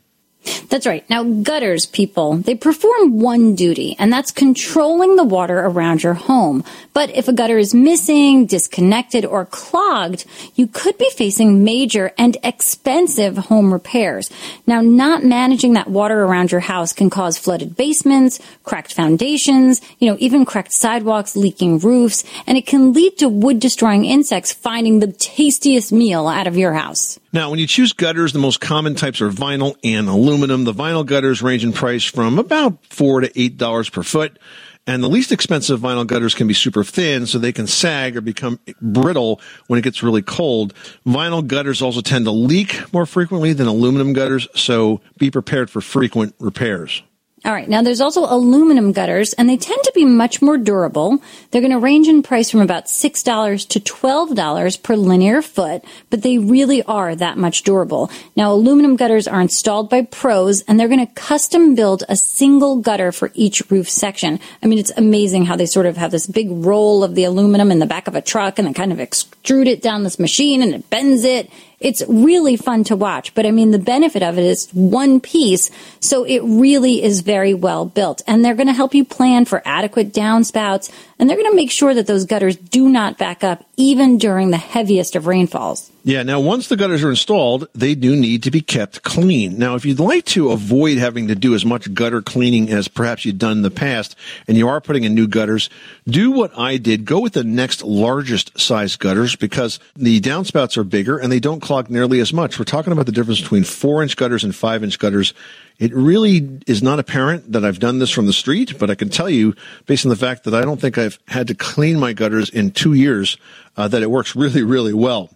That's 0.69 0.87
right. 0.87 1.09
Now, 1.09 1.23
gutters, 1.25 1.87
people, 1.87 2.35
they 2.37 2.55
perform 2.55 3.21
one 3.21 3.55
duty, 3.55 3.97
and 3.99 4.13
that's 4.13 4.31
controlling 4.31 5.17
the 5.17 5.25
water 5.25 5.59
around 5.59 6.03
your 6.03 6.15
home. 6.15 6.65
But 6.93 7.11
if 7.11 7.29
a 7.29 7.33
gutter 7.33 7.59
is 7.59 7.75
missing, 7.75 8.47
disconnected, 8.47 9.25
or 9.25 9.47
clogged, 9.47 10.25
you 10.55 10.67
could 10.67 10.99
be 10.99 11.11
facing 11.11 11.65
major 11.65 12.13
and 12.19 12.37
expensive 12.43 13.37
home 13.37 13.73
repairs. 13.73 14.31
Now, 14.67 14.81
not 14.81 15.25
managing 15.25 15.75
that 15.75 15.89
water 15.89 16.23
around 16.23 16.53
your 16.53 16.61
house 16.61 16.93
can 16.93 17.11
cause 17.11 17.39
flooded 17.39 17.77
basements, 17.77 18.41
cracked 18.65 18.93
foundations, 18.93 19.81
you 19.99 20.11
know, 20.11 20.17
even 20.21 20.45
cracked 20.45 20.73
sidewalks, 20.73 21.37
leaking 21.37 21.79
roofs, 21.79 22.25
and 22.47 22.59
it 22.59 22.67
can 22.67 22.93
lead 22.93 23.19
to 23.19 23.29
wood 23.29 23.61
destroying 23.61 24.05
insects 24.05 24.53
finding 24.53 24.99
the 24.99 25.13
tastiest 25.13 25.93
meal 25.93 26.27
out 26.27 26.47
of 26.47 26.57
your 26.57 26.75
house. 26.75 27.19
Now, 27.35 27.51
when 27.51 27.59
you 27.59 27.67
choose 27.67 27.93
gutters, 27.93 28.33
the 28.33 28.39
most 28.39 28.61
common 28.61 28.95
types 28.95 29.21
are 29.21 29.29
vinyl 29.29 29.75
and 29.83 30.09
aluminum. 30.09 30.63
The 30.63 30.73
vinyl 30.73 31.05
gutters 31.05 31.43
range 31.43 31.65
in 31.65 31.73
price 31.73 32.05
from 32.05 32.39
about 32.39 32.79
four 32.87 33.23
to 33.23 33.41
eight 33.41 33.57
dollars 33.57 33.91
per 33.91 34.05
foot. 34.05 34.39
And 34.87 35.03
the 35.03 35.09
least 35.09 35.33
expensive 35.33 35.81
vinyl 35.81 36.07
gutters 36.07 36.33
can 36.33 36.47
be 36.47 36.55
super 36.55 36.85
thin, 36.85 37.27
so 37.27 37.39
they 37.41 37.53
can 37.53 37.67
sag 37.67 38.17
or 38.17 38.21
become 38.21 38.61
brittle 38.81 39.41
when 39.67 39.81
it 39.81 39.83
gets 39.83 40.01
really 40.01 40.23
cold. 40.23 40.75
Vinyl 41.05 41.45
gutters 41.45 41.83
also 41.83 42.03
tend 42.03 42.27
to 42.27 42.31
leak 42.31 42.93
more 42.93 43.05
frequently 43.05 43.53
than 43.53 43.67
aluminum 43.67 44.13
gutters, 44.13 44.47
so 44.55 45.01
be 45.19 45.29
prepared 45.29 45.71
for 45.71 45.81
frequent 45.81 46.37
repairs. 46.39 47.03
All 47.45 47.53
right. 47.53 47.69
Now 47.69 47.83
there's 47.83 48.01
also 48.01 48.25
aluminum 48.25 48.93
gutters 48.93 49.35
and 49.35 49.47
they 49.47 49.59
tend 49.59 49.83
to 49.85 49.93
be 49.95 50.07
much 50.07 50.41
more 50.41 50.57
durable. 50.57 51.23
They're 51.51 51.61
going 51.61 51.73
to 51.73 51.79
range 51.79 52.09
in 52.09 52.23
price 52.23 52.51
from 52.51 52.63
about 52.63 52.87
$6 52.87 53.69
to 53.69 53.81
$12 53.81 54.83
per 54.83 54.97
linear 54.97 55.43
foot, 55.43 55.85
but 56.09 56.23
they 56.23 56.39
really 56.39 56.83
are 56.85 57.15
that 57.15 57.37
much 57.37 57.63
durable. 57.63 58.11
Now 58.35 58.55
aluminum 58.55 58.97
gutters 58.97 59.29
are 59.29 59.43
installed 59.43 59.91
by 59.91 60.03
pros 60.03 60.63
and 60.63 60.81
they're 60.81 60.89
going 60.89 61.07
to 61.07 61.13
custom 61.13 61.75
build 61.75 62.03
a 62.09 62.17
single 62.17 62.77
gutter 62.79 63.13
for 63.13 63.31
each 63.35 63.71
roof 63.71 63.91
section. 63.91 64.41
I 64.63 64.67
mean, 64.67 64.79
it's 64.79 64.93
amazing 64.97 65.45
how 65.45 65.57
they 65.57 65.67
sort 65.67 65.85
of 65.85 65.99
have 65.99 66.13
this 66.13 66.27
big 66.27 66.49
roll 66.51 67.05
of 67.05 67.15
the 67.15 67.25
aluminum 67.25 67.71
in 67.71 67.79
the 67.79 67.85
back 67.85 68.09
of 68.09 68.15
a 68.15 68.23
truck 68.23 68.59
and 68.59 68.67
they 68.67 68.73
kind 68.73 68.91
of 68.91 68.97
extrude 68.97 69.67
it 69.67 69.83
down 69.83 70.03
this 70.03 70.19
machine 70.19 70.63
and 70.63 70.75
it 70.75 70.89
bends 70.89 71.25
it 71.25 71.51
it's 71.81 72.03
really 72.09 72.57
fun 72.57 72.85
to 72.85 72.97
watch. 72.97 73.35
But 73.35 73.47
I 73.47 73.51
mean, 73.51 73.71
the 73.71 73.79
benefit 73.79 74.23
of 74.23 74.39
it 74.39 74.45
is 74.45 74.69
one 74.73 75.21
piece. 75.21 75.71
So 76.01 76.25
it 76.25 76.41
really 76.41 77.03
is 77.03 77.21
very 77.21 77.55
well 77.55 77.85
built. 77.85 78.23
And 78.27 78.45
they're 78.45 78.55
going 78.55 78.69
to 78.69 78.73
help 78.73 78.95
you 78.95 79.05
plan 79.05 79.45
for 79.45 79.63
adequate 79.65 80.13
downspouts. 80.13 80.91
And 81.19 81.29
they're 81.29 81.37
going 81.37 81.51
to 81.51 81.57
make 81.57 81.71
sure 81.71 81.95
that 81.95 82.07
those 82.07 82.25
gutters 82.25 82.57
do 82.57 82.89
not 82.89 83.19
back 83.19 83.45
up 83.45 83.65
even 83.77 84.19
during 84.19 84.51
the 84.51 84.57
heaviest 84.57 85.17
of 85.17 85.27
rainfalls. 85.27 85.91
Yeah, 86.07 86.23
now 86.23 86.39
once 86.39 86.69
the 86.69 86.77
gutters 86.77 87.03
are 87.03 87.09
installed, 87.09 87.67
they 87.75 87.95
do 87.95 88.15
need 88.15 88.43
to 88.43 88.51
be 88.51 88.61
kept 88.61 89.03
clean. 89.03 89.59
Now, 89.59 89.75
if 89.75 89.87
you'd 89.87 89.99
like 89.99 90.27
to 90.27 90.51
avoid 90.51 90.99
having 90.99 91.29
to 91.29 91.35
do 91.35 91.55
as 91.55 91.65
much 91.65 91.95
gutter 91.95 92.21
cleaning 92.21 92.71
as 92.71 92.89
perhaps 92.89 93.25
you've 93.25 93.39
done 93.39 93.53
in 93.53 93.63
the 93.63 93.71
past, 93.71 94.15
and 94.47 94.59
you 94.59 94.69
are 94.69 94.83
putting 94.83 95.05
in 95.05 95.15
new 95.15 95.27
gutters, 95.27 95.71
do 96.07 96.31
what 96.31 96.57
I 96.59 96.77
did. 96.77 97.07
Go 97.07 97.21
with 97.21 97.33
the 97.33 97.43
next 97.43 97.83
largest 97.83 98.61
size 98.61 98.97
gutters 98.97 99.35
because 99.35 99.81
the 99.97 100.21
downspouts 100.21 100.77
are 100.77 100.85
bigger 100.85 101.17
and 101.17 101.33
they 101.33 101.41
don't 101.41 101.61
clog 101.61 101.89
nearly 101.89 102.21
as 102.21 102.35
much. 102.35 102.59
We're 102.59 102.67
talking 102.67 102.93
about 102.93 103.07
the 103.07 103.13
difference 103.13 103.41
between 103.41 103.65
four 103.65 104.03
inch 104.03 104.15
gutters 104.15 104.45
and 104.45 104.55
five 104.55 104.85
inch 104.85 104.99
gutters. 104.99 105.33
It 105.79 105.93
really 105.93 106.61
is 106.69 106.83
not 106.83 107.01
apparent 107.01 107.51
that 107.51 107.65
I've 107.65 107.81
done 107.81 107.99
this 107.99 108.11
from 108.11 108.27
the 108.27 108.33
street, 108.33 108.79
but 108.79 108.91
I 108.91 108.95
can 108.95 109.09
tell 109.09 109.29
you, 109.29 109.55
based 109.87 110.07
on 110.07 110.11
the 110.11 110.17
fact 110.17 110.45
that 110.45 110.55
I 110.55 110.63
don't 110.63 110.81
think 110.81 110.99
I've 110.99 111.19
had 111.27 111.49
to 111.49 111.55
clean 111.55 111.99
my 111.99 112.13
gutters 112.13 112.49
in 112.49 112.71
two 112.71 112.93
years, 112.93 113.37
uh, 113.77 113.89
that 113.89 114.01
it 114.01 114.11
works 114.11 114.37
really, 114.37 114.63
really 114.63 114.95
well. 114.95 115.31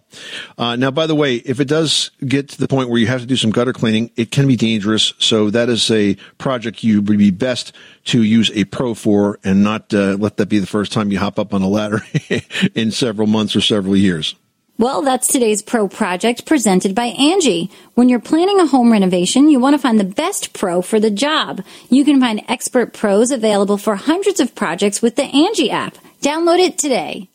Uh, 0.57 0.77
now, 0.77 0.91
by 0.91 1.07
the 1.07 1.15
way, 1.15 1.35
if 1.35 1.59
it 1.59 1.67
does 1.67 2.11
get 2.25 2.47
to 2.49 2.57
the 2.57 2.69
point 2.69 2.89
where 2.89 2.99
you 2.99 3.07
have 3.07 3.19
to 3.19 3.27
do 3.27 3.35
some 3.35 3.51
gutter 3.51 3.73
cleaning, 3.73 4.11
it 4.15 4.31
can 4.31 4.47
be 4.47 4.55
dangerous. 4.55 5.13
So 5.19 5.49
that 5.49 5.67
is 5.67 5.91
a 5.91 6.15
project 6.37 6.85
you 6.85 7.01
would 7.01 7.17
be 7.17 7.31
best 7.31 7.75
to 8.05 8.23
use 8.23 8.49
a 8.53 8.63
pro 8.63 8.93
for 8.93 9.39
and 9.43 9.61
not 9.61 9.93
uh, 9.93 10.15
let 10.17 10.37
that 10.37 10.47
be 10.47 10.59
the 10.59 10.67
first 10.67 10.93
time 10.93 11.11
you 11.11 11.19
hop 11.19 11.37
up 11.37 11.53
on 11.53 11.61
a 11.61 11.67
ladder 11.67 12.01
in 12.75 12.91
several 12.91 13.27
months 13.27 13.57
or 13.57 13.61
several 13.61 13.97
years. 13.97 14.35
Well, 14.79 15.01
that's 15.01 15.27
today's 15.27 15.61
pro 15.61 15.89
project 15.89 16.45
presented 16.45 16.95
by 16.95 17.07
Angie. 17.07 17.69
When 17.95 18.07
you're 18.07 18.21
planning 18.21 18.61
a 18.61 18.65
home 18.65 18.93
renovation, 18.93 19.49
you 19.49 19.59
want 19.59 19.73
to 19.73 19.77
find 19.77 19.99
the 19.99 20.05
best 20.05 20.53
pro 20.53 20.81
for 20.81 21.01
the 21.01 21.11
job. 21.11 21.65
You 21.89 22.05
can 22.05 22.21
find 22.21 22.41
expert 22.47 22.93
pros 22.93 23.29
available 23.29 23.77
for 23.77 23.97
hundreds 23.97 24.39
of 24.39 24.55
projects 24.55 25.01
with 25.01 25.17
the 25.17 25.23
Angie 25.23 25.69
app. 25.69 25.97
Download 26.21 26.59
it 26.59 26.77
today. 26.77 27.27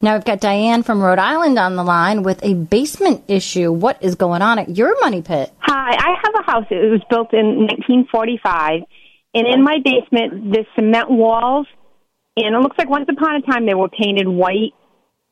Now 0.00 0.14
we've 0.14 0.24
got 0.24 0.40
Diane 0.40 0.82
from 0.82 1.02
Rhode 1.02 1.18
Island 1.18 1.58
on 1.58 1.76
the 1.76 1.84
line 1.84 2.22
with 2.22 2.42
a 2.42 2.54
basement 2.54 3.24
issue. 3.28 3.70
What 3.70 4.02
is 4.02 4.14
going 4.14 4.40
on 4.40 4.58
at 4.58 4.74
your 4.74 4.98
money 5.02 5.20
pit? 5.20 5.52
Hi, 5.58 5.90
I 5.90 6.14
have 6.24 6.34
a 6.34 6.50
house. 6.50 6.66
It 6.70 6.90
was 6.90 7.02
built 7.10 7.34
in 7.34 7.58
1945, 7.58 8.84
and 9.34 9.46
in 9.46 9.62
my 9.62 9.80
basement, 9.84 10.50
the 10.50 10.64
cement 10.74 11.10
walls, 11.10 11.66
and 12.38 12.56
it 12.56 12.58
looks 12.60 12.78
like 12.78 12.88
once 12.88 13.04
upon 13.10 13.36
a 13.36 13.42
time 13.42 13.66
they 13.66 13.74
were 13.74 13.90
painted 13.90 14.26
white, 14.26 14.72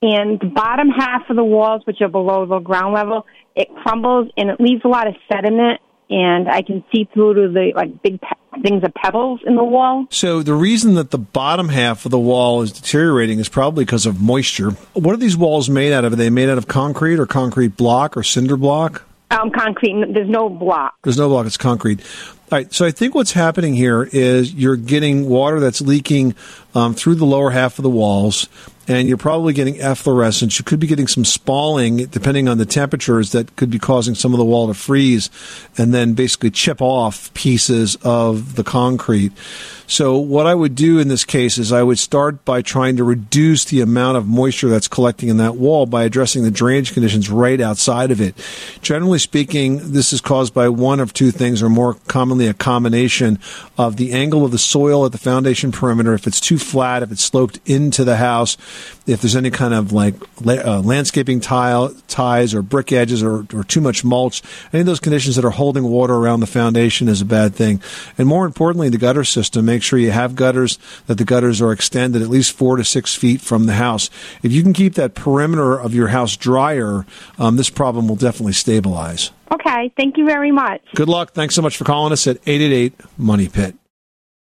and 0.02 0.38
the 0.40 0.46
bottom 0.46 0.90
half 0.90 1.28
of 1.28 1.36
the 1.36 1.44
walls, 1.44 1.82
which 1.84 2.00
are 2.00 2.08
below 2.08 2.46
the 2.46 2.60
ground 2.60 2.94
level, 2.94 3.26
it 3.56 3.68
crumbles 3.82 4.30
and 4.36 4.50
it 4.50 4.60
leaves 4.60 4.82
a 4.84 4.88
lot 4.88 5.08
of 5.08 5.14
sediment, 5.30 5.80
and 6.08 6.48
I 6.48 6.62
can 6.62 6.84
see 6.92 7.08
through 7.12 7.34
to 7.34 7.52
the 7.52 7.72
like 7.74 8.02
big 8.02 8.20
pe- 8.20 8.62
things 8.62 8.84
of 8.84 8.94
pebbles 8.94 9.40
in 9.44 9.56
the 9.56 9.64
wall. 9.64 10.06
So 10.10 10.42
the 10.42 10.54
reason 10.54 10.94
that 10.94 11.10
the 11.10 11.18
bottom 11.18 11.68
half 11.68 12.04
of 12.04 12.10
the 12.10 12.18
wall 12.18 12.62
is 12.62 12.72
deteriorating 12.72 13.40
is 13.40 13.48
probably 13.48 13.84
because 13.84 14.06
of 14.06 14.20
moisture. 14.20 14.70
What 14.94 15.12
are 15.12 15.18
these 15.18 15.36
walls 15.36 15.68
made 15.68 15.92
out 15.92 16.04
of? 16.04 16.12
Are 16.12 16.16
they 16.16 16.30
made 16.30 16.48
out 16.48 16.58
of 16.58 16.68
concrete 16.68 17.18
or 17.18 17.26
concrete 17.26 17.76
block 17.76 18.16
or 18.16 18.22
cinder 18.22 18.56
block? 18.56 19.04
Um, 19.30 19.50
concrete. 19.50 20.12
There's 20.14 20.30
no 20.30 20.48
block. 20.48 20.94
There's 21.02 21.18
no 21.18 21.28
block, 21.28 21.46
it's 21.46 21.58
concrete. 21.58 22.00
All 22.50 22.58
right, 22.58 22.72
so 22.72 22.86
I 22.86 22.90
think 22.90 23.14
what's 23.14 23.32
happening 23.32 23.74
here 23.74 24.08
is 24.10 24.54
you're 24.54 24.76
getting 24.76 25.28
water 25.28 25.60
that's 25.60 25.82
leaking 25.82 26.34
um, 26.74 26.94
through 26.94 27.16
the 27.16 27.26
lower 27.26 27.50
half 27.50 27.78
of 27.78 27.82
the 27.82 27.90
walls, 27.90 28.48
and 28.88 29.06
you're 29.06 29.18
probably 29.18 29.52
getting 29.52 29.80
efflorescence. 29.80 30.58
You 30.58 30.64
could 30.64 30.80
be 30.80 30.86
getting 30.86 31.06
some 31.06 31.24
spalling, 31.24 32.06
depending 32.06 32.48
on 32.48 32.56
the 32.56 32.66
temperatures, 32.66 33.32
that 33.32 33.54
could 33.56 33.70
be 33.70 33.78
causing 33.78 34.14
some 34.14 34.32
of 34.32 34.38
the 34.38 34.44
wall 34.44 34.66
to 34.68 34.74
freeze 34.74 35.28
and 35.76 35.92
then 35.92 36.14
basically 36.14 36.50
chip 36.50 36.80
off 36.80 37.32
pieces 37.34 37.96
of 38.02 38.56
the 38.56 38.64
concrete. 38.64 39.32
So, 39.90 40.18
what 40.18 40.46
I 40.46 40.54
would 40.54 40.74
do 40.74 40.98
in 40.98 41.08
this 41.08 41.24
case 41.24 41.56
is 41.56 41.72
I 41.72 41.82
would 41.82 41.98
start 41.98 42.44
by 42.44 42.60
trying 42.60 42.98
to 42.98 43.04
reduce 43.04 43.64
the 43.64 43.80
amount 43.80 44.18
of 44.18 44.28
moisture 44.28 44.68
that's 44.68 44.86
collecting 44.86 45.30
in 45.30 45.38
that 45.38 45.56
wall 45.56 45.86
by 45.86 46.04
addressing 46.04 46.42
the 46.42 46.50
drainage 46.50 46.92
conditions 46.92 47.30
right 47.30 47.58
outside 47.58 48.10
of 48.10 48.20
it. 48.20 48.34
Generally 48.82 49.20
speaking, 49.20 49.92
this 49.92 50.12
is 50.12 50.20
caused 50.20 50.52
by 50.52 50.68
one 50.68 51.00
of 51.00 51.14
two 51.14 51.30
things, 51.30 51.62
or 51.62 51.70
more 51.70 51.94
commonly 52.06 52.46
a 52.48 52.52
combination 52.52 53.38
of 53.78 53.96
the 53.96 54.12
angle 54.12 54.44
of 54.44 54.50
the 54.50 54.58
soil 54.58 55.06
at 55.06 55.12
the 55.12 55.18
foundation 55.18 55.72
perimeter. 55.72 56.12
If 56.12 56.26
it's 56.26 56.40
too 56.40 56.58
flat, 56.58 57.02
if 57.02 57.10
it's 57.10 57.24
sloped 57.24 57.58
into 57.64 58.04
the 58.04 58.16
house, 58.16 58.58
if 59.06 59.22
there's 59.22 59.36
any 59.36 59.50
kind 59.50 59.72
of 59.72 59.90
like 59.90 60.14
uh, 60.46 60.80
landscaping 60.80 61.40
tile 61.40 61.94
ties 62.08 62.52
or 62.52 62.60
brick 62.60 62.92
edges 62.92 63.22
or, 63.22 63.46
or 63.54 63.64
too 63.64 63.80
much 63.80 64.04
mulch, 64.04 64.42
any 64.70 64.80
of 64.80 64.86
those 64.86 65.00
conditions 65.00 65.36
that 65.36 65.46
are 65.46 65.50
holding 65.50 65.84
water 65.84 66.14
around 66.14 66.40
the 66.40 66.46
foundation 66.46 67.08
is 67.08 67.22
a 67.22 67.24
bad 67.24 67.54
thing. 67.54 67.80
And 68.18 68.28
more 68.28 68.44
importantly, 68.44 68.90
the 68.90 68.98
gutter 68.98 69.24
system. 69.24 69.77
Make 69.78 69.84
sure 69.84 70.00
you 70.00 70.10
have 70.10 70.34
gutters 70.34 70.76
that 71.06 71.18
the 71.18 71.24
gutters 71.24 71.62
are 71.62 71.70
extended 71.70 72.20
at 72.20 72.28
least 72.28 72.50
four 72.50 72.76
to 72.78 72.82
six 72.82 73.14
feet 73.14 73.40
from 73.40 73.66
the 73.66 73.74
house. 73.74 74.10
If 74.42 74.50
you 74.50 74.64
can 74.64 74.72
keep 74.72 74.94
that 74.94 75.14
perimeter 75.14 75.78
of 75.78 75.94
your 75.94 76.08
house 76.08 76.36
drier, 76.36 77.06
um, 77.38 77.54
this 77.54 77.70
problem 77.70 78.08
will 78.08 78.16
definitely 78.16 78.54
stabilize. 78.54 79.30
Okay, 79.52 79.92
thank 79.96 80.16
you 80.16 80.26
very 80.26 80.50
much. 80.50 80.80
Good 80.96 81.08
luck. 81.08 81.30
Thanks 81.32 81.54
so 81.54 81.62
much 81.62 81.76
for 81.76 81.84
calling 81.84 82.12
us 82.12 82.26
at 82.26 82.38
888 82.44 82.92
Money 83.18 83.46
Pit. 83.46 83.76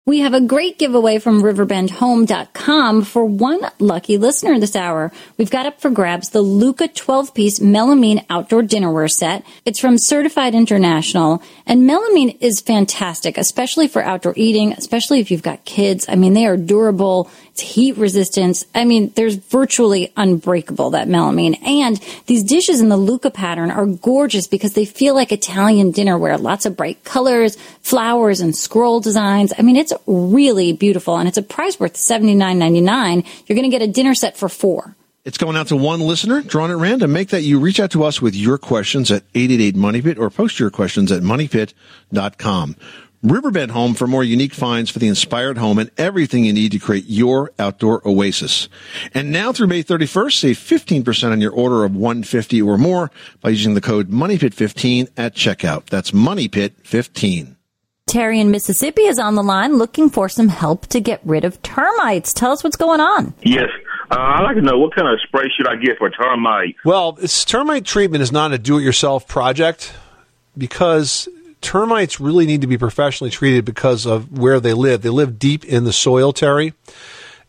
We 0.08 0.20
have 0.20 0.36
a 0.36 0.40
great 0.40 0.78
giveaway 0.78 1.18
from 1.18 1.42
riverbendhome.com 1.42 3.06
for 3.06 3.26
one 3.26 3.62
lucky 3.80 4.20
listener 4.20 4.60
this 4.60 4.76
hour. 4.76 5.12
We've 5.36 5.50
got 5.50 5.66
up 5.66 5.82
for 5.82 5.90
grabs 5.90 6.30
the 6.30 6.44
Luca 6.44 6.88
12 6.88 7.34
piece 7.34 7.58
melamine 7.58 8.24
outdoor 8.30 8.62
dinnerware 8.62 9.10
set. 9.10 9.44
It's 9.66 9.80
from 9.80 9.98
Certified 9.98 10.54
International 10.54 11.42
and 11.66 11.90
melamine 11.90 12.38
is 12.40 12.62
fantastic, 12.62 13.40
especially 13.40 13.88
for 13.88 14.04
outdoor 14.04 14.34
eating, 14.36 14.74
especially 14.74 15.22
if 15.22 15.32
you've 15.32 15.42
got 15.42 15.66
kids. 15.66 16.06
I 16.08 16.14
mean, 16.14 16.34
they 16.34 16.46
are 16.46 16.56
durable. 16.56 17.32
It's 17.56 17.62
heat 17.62 17.96
resistance. 17.96 18.66
I 18.76 18.84
mean, 18.84 19.14
there's 19.16 19.36
virtually 19.36 20.12
unbreakable 20.18 20.90
that 20.90 21.08
melamine. 21.08 21.66
And 21.66 21.98
these 22.26 22.44
dishes 22.44 22.82
in 22.82 22.90
the 22.90 22.98
Luca 22.98 23.32
pattern 23.32 23.72
are 23.72 23.86
gorgeous 23.86 24.46
because 24.46 24.74
they 24.74 24.84
feel 24.84 25.16
like 25.16 25.32
Italian 25.32 25.94
dinnerware. 25.94 26.38
Lots 26.38 26.66
of 26.66 26.76
bright 26.76 27.06
colors, 27.06 27.56
flowers, 27.82 28.42
and 28.42 28.54
scroll 28.54 29.00
designs. 29.00 29.54
I 29.58 29.62
mean, 29.62 29.78
it's 29.78 29.94
really 30.06 30.74
beautiful 30.74 31.16
and 31.16 31.30
it's 31.30 31.38
a 31.38 31.42
price 31.42 31.80
worth 31.80 31.94
$79.99. 31.94 33.26
You're 33.48 33.56
going 33.56 33.72
to 33.72 33.78
get 33.78 33.82
a 33.82 33.90
dinner 33.90 34.16
set 34.16 34.36
for 34.36 34.50
four. 34.50 34.94
It's 35.24 35.38
going 35.38 35.56
out 35.56 35.70
to 35.70 35.78
one 35.78 36.02
listener, 36.02 36.42
drawn 36.42 36.72
at 36.72 36.78
random. 36.78 37.14
Make 37.14 37.30
that 37.30 37.44
you 37.44 37.58
reach 37.58 37.80
out 37.80 37.92
to 37.92 38.04
us 38.04 38.22
with 38.22 38.36
your 38.36 38.58
questions 38.58 39.10
at 39.12 39.24
888 39.34 39.78
Money 39.78 40.02
Pit 40.02 40.20
or 40.20 40.30
post 40.30 40.60
your 40.60 40.70
questions 40.70 41.10
at 41.10 41.24
moneypit.com. 41.24 42.76
Riverbend 43.26 43.72
Home 43.72 43.96
for 43.96 44.06
more 44.06 44.24
unique 44.24 44.54
finds 44.54 44.92
for 44.92 45.00
the 45.00 45.08
inspired 45.08 45.58
home 45.58 45.80
and 45.80 45.90
everything 45.98 46.46
you 46.46 46.54
need 46.54 46.72
to 46.74 46.80
create 46.80 47.06
your 47.08 47.52
outdoor 47.58 48.08
oasis. 48.08 48.70
And 49.14 49.32
now 49.32 49.52
through 49.52 49.68
May 49.68 49.84
31st, 49.84 50.34
save 50.34 50.58
15% 50.58 51.32
on 51.32 51.42
your 51.42 51.52
order 51.52 51.84
of 51.84 51.96
150 51.96 52.62
or 52.62 52.78
more 52.78 53.12
by 53.42 53.50
using 53.50 53.74
the 53.74 53.82
code 53.82 54.10
MONEYPIT15 54.10 55.10
at 55.18 55.34
checkout. 55.34 55.88
That's 55.88 56.12
MONEYPIT15. 56.12 57.56
Terry 58.08 58.40
in 58.40 58.52
Mississippi 58.52 59.02
is 59.04 59.18
on 59.18 59.34
the 59.34 59.42
line 59.42 59.78
looking 59.78 60.12
for 60.12 60.30
some 60.30 60.48
help 60.48 60.86
to 60.88 61.00
get 61.00 61.20
rid 61.26 61.44
of 61.44 61.60
termites. 61.64 62.32
Tell 62.32 62.52
us 62.52 62.64
what's 62.64 62.78
going 62.78 63.00
on. 63.00 63.34
Yes. 63.42 63.70
Uh, 64.12 64.20
I'd 64.20 64.44
like 64.44 64.56
to 64.56 64.62
know 64.62 64.78
what 64.78 64.94
kind 64.96 65.08
of 65.08 65.20
spray 65.22 65.50
should 65.58 65.68
I 65.68 65.76
get 65.78 65.98
for 65.98 66.12
termite? 66.12 66.76
Well, 66.86 67.14
this 67.14 67.44
termite 67.44 67.86
treatment 67.86 68.22
is 68.22 68.32
not 68.32 68.54
a 68.54 68.60
do 68.60 68.78
it 68.78 68.84
yourself 68.84 69.28
project 69.28 69.94
because 70.56 71.28
termites 71.66 72.20
really 72.20 72.46
need 72.46 72.62
to 72.62 72.68
be 72.68 72.78
professionally 72.78 73.32
treated 73.32 73.66
because 73.66 74.06
of 74.06 74.38
where 74.38 74.60
they 74.60 74.74
live. 74.74 75.02
They 75.02 75.10
live 75.10 75.40
deep 75.40 75.66
in 75.66 75.84
the 75.84 75.92
soil, 75.92 76.32
Terry. 76.32 76.74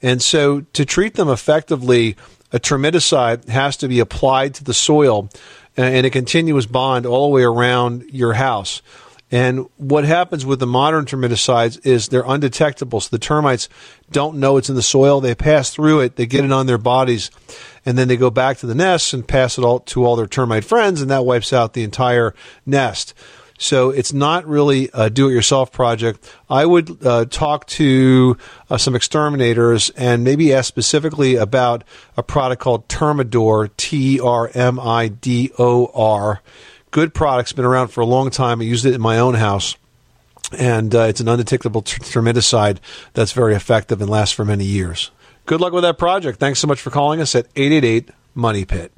And 0.00 0.22
so 0.22 0.62
to 0.72 0.85
treat 0.85 1.14
them 1.14 1.29
effectively, 1.29 2.16
a 2.50 2.59
termiticide 2.59 3.48
has 3.48 3.76
to 3.79 3.88
be 3.88 4.00
applied 4.00 4.55
to 4.55 4.64
the 4.64 4.74
soil 4.74 5.29
in 5.76 6.07
a 6.07 6.11
continuous 6.11 6.64
bond 6.64 7.05
all 7.05 7.29
the 7.29 7.35
way 7.35 7.42
around 7.42 8.05
your 8.11 8.33
house. 8.33 8.81
And 9.31 9.66
what 9.76 10.05
happens 10.05 10.46
with 10.46 10.61
the 10.61 10.66
modern 10.66 11.05
termiticides 11.05 11.85
is 11.85 12.09
they're 12.09 12.24
undetectable. 12.26 13.00
So 13.00 13.09
the 13.11 13.18
termites 13.18 13.68
don't 14.11 14.38
know 14.38 14.57
it's 14.57 14.70
in 14.70 14.76
the 14.76 14.83
soil. 14.83 15.20
They 15.20 15.35
pass 15.35 15.70
through 15.70 16.00
it, 16.00 16.16
they 16.16 16.26
get 16.26 16.44
it 16.44 16.52
on 16.52 16.66
their 16.66 16.79
bodies, 16.79 17.31
and 17.85 17.98
then 17.98 18.09
they 18.09 18.16
go 18.16 18.31
back 18.31 18.59
to 18.59 18.66
the 18.66 18.74
nest 18.74 19.12
and 19.12 19.26
pass 19.26 19.59
it 19.59 19.64
all 19.64 19.81
to 19.81 20.05
all 20.05 20.16
their 20.16 20.29
termite 20.29 20.64
friends, 20.64 21.02
and 21.02 21.11
that 21.11 21.26
wipes 21.26 21.52
out 21.52 21.74
the 21.74 21.83
entire 21.83 22.35
nest. 22.64 23.14
So 23.59 23.90
it's 23.90 24.12
not 24.12 24.47
really 24.47 24.90
a 24.92 25.09
do-it-yourself 25.09 25.73
project. 25.73 26.31
I 26.51 26.66
would 26.66 27.05
uh, 27.07 27.25
talk 27.27 27.66
to 27.66 28.37
uh, 28.69 28.77
some 28.77 28.95
exterminators 28.95 29.90
and 29.90 30.25
maybe 30.25 30.53
ask 30.53 30.69
specifically 30.69 31.37
about 31.37 31.85
a 32.16 32.23
product 32.23 32.61
called 32.61 32.88
Termidor, 32.88 33.71
T-E-R-M-I-D-O-R 33.77 34.23
good 36.97 37.12
product's 37.12 37.53
been 37.53 37.66
around 37.66 37.88
for 37.88 38.01
a 38.01 38.07
long 38.07 38.31
time. 38.31 38.59
I 38.62 38.64
used 38.64 38.87
it 38.87 38.95
in 38.95 39.03
my 39.03 39.19
own 39.19 39.35
house. 39.35 39.77
And 40.57 40.95
uh, 40.95 41.01
it's 41.01 41.21
an 41.21 41.29
undetectable 41.29 41.83
ter- 41.83 41.99
termiticide 41.99 42.79
that's 43.12 43.33
very 43.33 43.55
effective 43.55 44.01
and 44.01 44.09
lasts 44.09 44.35
for 44.35 44.47
many 44.47 44.64
years. 44.64 45.11
Good 45.45 45.61
luck 45.61 45.75
with 45.75 45.83
that 45.83 45.99
project. 45.99 46.40
Thanks 46.40 46.59
so 46.59 46.66
much 46.66 46.81
for 46.81 46.88
calling 46.88 47.21
us 47.21 47.35
at 47.35 47.49
888 47.55 48.11
Money 48.35 48.64
Pit. 48.64 48.96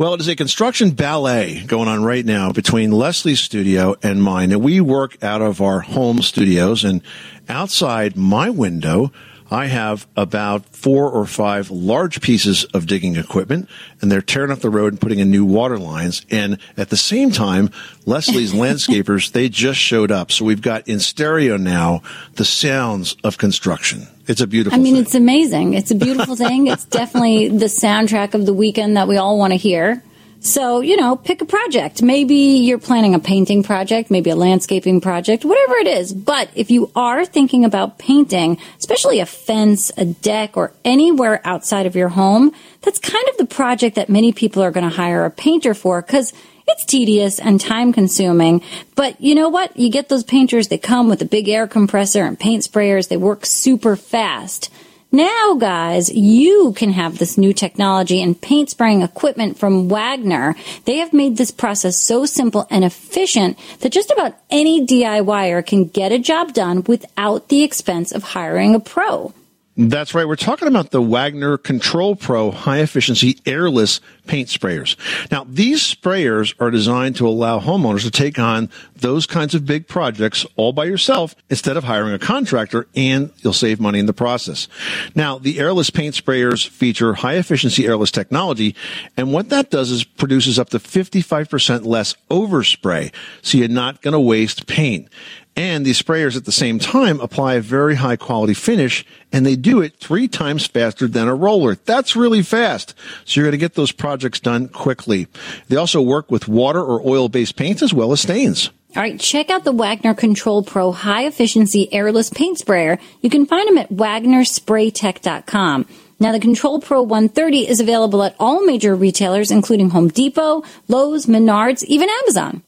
Well, 0.00 0.14
it 0.14 0.20
is 0.22 0.28
a 0.28 0.34
construction 0.34 0.92
ballet 0.92 1.62
going 1.66 1.86
on 1.86 2.02
right 2.02 2.24
now 2.24 2.52
between 2.52 2.90
Leslie's 2.90 3.40
studio 3.40 3.96
and 4.02 4.22
mine. 4.22 4.50
And 4.50 4.62
we 4.62 4.80
work 4.80 5.22
out 5.22 5.42
of 5.42 5.60
our 5.60 5.80
home 5.80 6.22
studios 6.22 6.84
and 6.84 7.02
outside 7.50 8.16
my 8.16 8.48
window, 8.48 9.12
I 9.50 9.66
have 9.66 10.06
about 10.16 10.66
four 10.66 11.10
or 11.10 11.26
five 11.26 11.70
large 11.70 12.20
pieces 12.20 12.64
of 12.66 12.86
digging 12.86 13.16
equipment, 13.16 13.68
and 14.00 14.10
they're 14.10 14.22
tearing 14.22 14.52
up 14.52 14.60
the 14.60 14.70
road 14.70 14.92
and 14.92 15.00
putting 15.00 15.18
in 15.18 15.30
new 15.30 15.44
water 15.44 15.78
lines. 15.78 16.24
And 16.30 16.58
at 16.76 16.90
the 16.90 16.96
same 16.96 17.30
time, 17.32 17.70
Leslie's 18.06 18.52
landscapers, 18.54 19.32
they 19.32 19.48
just 19.48 19.80
showed 19.80 20.12
up. 20.12 20.30
So 20.30 20.44
we've 20.44 20.62
got 20.62 20.86
in 20.86 21.00
stereo 21.00 21.56
now 21.56 22.02
the 22.34 22.44
sounds 22.44 23.16
of 23.24 23.38
construction. 23.38 24.06
It's 24.28 24.40
a 24.40 24.46
beautiful 24.46 24.78
I 24.78 24.82
mean, 24.82 24.94
thing. 24.94 25.02
it's 25.02 25.14
amazing. 25.16 25.74
It's 25.74 25.90
a 25.90 25.96
beautiful 25.96 26.36
thing. 26.36 26.68
It's 26.68 26.84
definitely 26.84 27.48
the 27.48 27.66
soundtrack 27.66 28.34
of 28.34 28.46
the 28.46 28.54
weekend 28.54 28.96
that 28.96 29.08
we 29.08 29.16
all 29.16 29.36
want 29.36 29.52
to 29.52 29.56
hear. 29.56 30.02
So, 30.42 30.80
you 30.80 30.96
know, 30.96 31.16
pick 31.16 31.42
a 31.42 31.44
project. 31.44 32.02
Maybe 32.02 32.34
you're 32.34 32.78
planning 32.78 33.14
a 33.14 33.18
painting 33.18 33.62
project, 33.62 34.10
maybe 34.10 34.30
a 34.30 34.36
landscaping 34.36 35.02
project, 35.02 35.44
whatever 35.44 35.74
it 35.74 35.86
is. 35.86 36.14
But 36.14 36.48
if 36.54 36.70
you 36.70 36.90
are 36.96 37.26
thinking 37.26 37.66
about 37.66 37.98
painting, 37.98 38.56
especially 38.78 39.20
a 39.20 39.26
fence, 39.26 39.92
a 39.98 40.06
deck, 40.06 40.56
or 40.56 40.72
anywhere 40.82 41.42
outside 41.44 41.84
of 41.84 41.94
your 41.94 42.08
home, 42.08 42.52
that's 42.80 42.98
kind 42.98 43.28
of 43.28 43.36
the 43.36 43.44
project 43.44 43.96
that 43.96 44.08
many 44.08 44.32
people 44.32 44.62
are 44.62 44.70
going 44.70 44.88
to 44.88 44.96
hire 44.96 45.26
a 45.26 45.30
painter 45.30 45.74
for 45.74 46.00
because 46.00 46.32
it's 46.66 46.86
tedious 46.86 47.38
and 47.38 47.60
time 47.60 47.92
consuming. 47.92 48.62
But 48.94 49.20
you 49.20 49.34
know 49.34 49.50
what? 49.50 49.76
You 49.76 49.90
get 49.90 50.08
those 50.08 50.24
painters, 50.24 50.68
they 50.68 50.78
come 50.78 51.10
with 51.10 51.20
a 51.20 51.26
big 51.26 51.50
air 51.50 51.66
compressor 51.66 52.24
and 52.24 52.40
paint 52.40 52.62
sprayers. 52.62 53.08
They 53.08 53.18
work 53.18 53.44
super 53.44 53.94
fast. 53.94 54.70
Now, 55.12 55.54
guys, 55.54 56.08
you 56.08 56.72
can 56.76 56.92
have 56.92 57.18
this 57.18 57.36
new 57.36 57.52
technology 57.52 58.22
and 58.22 58.40
paint 58.40 58.70
spraying 58.70 59.02
equipment 59.02 59.58
from 59.58 59.88
Wagner. 59.88 60.54
They 60.84 60.98
have 60.98 61.12
made 61.12 61.36
this 61.36 61.50
process 61.50 62.00
so 62.00 62.26
simple 62.26 62.68
and 62.70 62.84
efficient 62.84 63.58
that 63.80 63.90
just 63.90 64.12
about 64.12 64.36
any 64.50 64.86
DIYer 64.86 65.66
can 65.66 65.86
get 65.86 66.12
a 66.12 66.18
job 66.20 66.52
done 66.52 66.84
without 66.84 67.48
the 67.48 67.64
expense 67.64 68.12
of 68.12 68.22
hiring 68.22 68.76
a 68.76 68.80
pro. 68.80 69.34
That's 69.76 70.14
right. 70.14 70.26
We're 70.26 70.36
talking 70.36 70.66
about 70.66 70.90
the 70.90 71.00
Wagner 71.00 71.56
Control 71.56 72.16
Pro 72.16 72.50
high 72.50 72.80
efficiency 72.80 73.38
airless 73.46 74.00
paint 74.26 74.48
sprayers. 74.48 74.96
Now, 75.30 75.44
these 75.48 75.82
sprayers 75.82 76.54
are 76.60 76.70
designed 76.70 77.16
to 77.16 77.26
allow 77.26 77.60
homeowners 77.60 78.02
to 78.02 78.10
take 78.10 78.38
on 78.38 78.68
those 78.96 79.26
kinds 79.26 79.54
of 79.54 79.66
big 79.66 79.88
projects 79.88 80.44
all 80.56 80.72
by 80.72 80.84
yourself 80.84 81.34
instead 81.48 81.76
of 81.76 81.84
hiring 81.84 82.12
a 82.12 82.18
contractor 82.18 82.86
and 82.94 83.32
you'll 83.38 83.52
save 83.52 83.80
money 83.80 83.98
in 83.98 84.06
the 84.06 84.12
process. 84.12 84.68
Now, 85.14 85.38
the 85.38 85.58
airless 85.58 85.88
paint 85.88 86.14
sprayers 86.14 86.66
feature 86.66 87.14
high 87.14 87.36
efficiency 87.36 87.86
airless 87.86 88.10
technology 88.10 88.74
and 89.16 89.32
what 89.32 89.48
that 89.48 89.70
does 89.70 89.90
is 89.90 90.04
produces 90.04 90.58
up 90.58 90.70
to 90.70 90.78
55% 90.78 91.84
less 91.84 92.14
overspray. 92.30 93.12
So 93.42 93.58
you're 93.58 93.68
not 93.68 94.02
going 94.02 94.12
to 94.12 94.20
waste 94.20 94.66
paint. 94.66 95.08
And 95.56 95.84
these 95.84 96.00
sprayers 96.00 96.36
at 96.36 96.44
the 96.44 96.52
same 96.52 96.78
time 96.78 97.20
apply 97.20 97.54
a 97.54 97.60
very 97.60 97.96
high 97.96 98.16
quality 98.16 98.54
finish 98.54 99.04
and 99.32 99.44
they 99.44 99.56
do 99.56 99.80
it 99.80 99.96
three 99.96 100.28
times 100.28 100.66
faster 100.66 101.06
than 101.06 101.28
a 101.28 101.34
roller. 101.34 101.74
That's 101.74 102.16
really 102.16 102.42
fast. 102.42 102.94
So 103.24 103.40
you're 103.40 103.46
going 103.46 103.52
to 103.52 103.58
get 103.58 103.74
those 103.74 103.92
projects 103.92 104.40
done 104.40 104.68
quickly. 104.68 105.26
They 105.68 105.76
also 105.76 106.00
work 106.00 106.30
with 106.30 106.48
water 106.48 106.80
or 106.82 107.06
oil 107.06 107.28
based 107.28 107.56
paints 107.56 107.82
as 107.82 107.92
well 107.92 108.12
as 108.12 108.20
stains. 108.20 108.70
All 108.96 109.02
right, 109.02 109.20
check 109.20 109.50
out 109.50 109.62
the 109.62 109.70
Wagner 109.70 110.14
Control 110.14 110.64
Pro 110.64 110.90
high 110.90 111.24
efficiency 111.26 111.92
airless 111.92 112.28
paint 112.28 112.58
sprayer. 112.58 112.98
You 113.20 113.30
can 113.30 113.46
find 113.46 113.68
them 113.68 113.78
at 113.78 113.90
wagnerspraytech.com. 113.90 115.86
Now, 116.18 116.32
the 116.32 116.40
Control 116.40 116.80
Pro 116.80 117.00
130 117.02 117.68
is 117.68 117.80
available 117.80 118.24
at 118.24 118.34
all 118.38 118.64
major 118.66 118.96
retailers, 118.96 119.50
including 119.52 119.90
Home 119.90 120.08
Depot, 120.08 120.64
Lowe's, 120.88 121.26
Menards, 121.26 121.84
even 121.84 122.10
Amazon. 122.10 122.62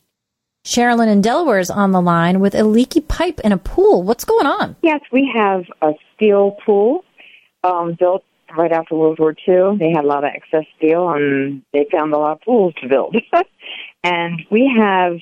Sherilyn 0.64 1.08
in 1.08 1.20
Delaware 1.20 1.58
is 1.58 1.70
on 1.70 1.90
the 1.90 2.00
line 2.00 2.38
with 2.38 2.54
a 2.54 2.62
leaky 2.62 3.00
pipe 3.00 3.40
in 3.40 3.52
a 3.52 3.58
pool. 3.58 4.02
What's 4.02 4.24
going 4.24 4.46
on? 4.46 4.76
Yes, 4.82 5.00
we 5.10 5.30
have 5.34 5.64
a 5.80 5.92
steel 6.14 6.56
pool 6.64 7.04
um, 7.64 7.96
built 7.98 8.24
right 8.56 8.70
after 8.70 8.94
World 8.94 9.18
War 9.18 9.30
II. 9.30 9.78
They 9.78 9.90
had 9.90 10.04
a 10.04 10.06
lot 10.06 10.24
of 10.24 10.30
excess 10.32 10.64
steel, 10.76 11.10
and 11.10 11.62
they 11.72 11.86
found 11.90 12.12
a 12.12 12.18
lot 12.18 12.32
of 12.32 12.40
pools 12.42 12.74
to 12.80 12.88
build. 12.88 13.16
and 14.04 14.42
we 14.50 14.72
have 14.78 15.18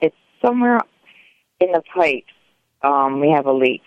it's 0.00 0.16
somewhere 0.44 0.78
in 1.58 1.72
the 1.72 1.82
pipe. 1.94 2.24
Um, 2.82 3.20
we 3.20 3.30
have 3.30 3.46
a 3.46 3.52
leak, 3.52 3.82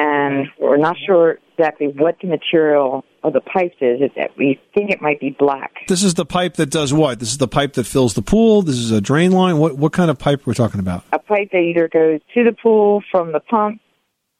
and 0.00 0.46
we're 0.58 0.78
not 0.78 0.96
sure 1.06 1.38
exactly 1.58 1.88
what 1.88 2.16
the 2.22 2.28
material 2.28 3.04
of 3.22 3.34
the 3.34 3.40
pipe 3.40 3.74
is. 3.80 4.00
It, 4.00 4.30
we 4.38 4.58
think 4.74 4.90
it 4.90 5.02
might 5.02 5.20
be 5.20 5.36
black. 5.38 5.72
This 5.88 6.02
is 6.02 6.14
the 6.14 6.24
pipe 6.24 6.54
that 6.54 6.70
does 6.70 6.92
what? 6.94 7.20
This 7.20 7.30
is 7.30 7.38
the 7.38 7.48
pipe 7.48 7.74
that 7.74 7.84
fills 7.84 8.14
the 8.14 8.22
pool. 8.22 8.62
This 8.62 8.76
is 8.76 8.90
a 8.90 9.00
drain 9.00 9.32
line. 9.32 9.58
What 9.58 9.76
what 9.76 9.92
kind 9.92 10.10
of 10.10 10.18
pipe 10.18 10.46
we're 10.46 10.54
talking 10.54 10.80
about? 10.80 11.04
A 11.12 11.18
pipe 11.18 11.50
that 11.52 11.58
either 11.58 11.88
goes 11.88 12.20
to 12.34 12.44
the 12.44 12.56
pool 12.62 13.02
from 13.10 13.32
the 13.32 13.40
pump, 13.40 13.80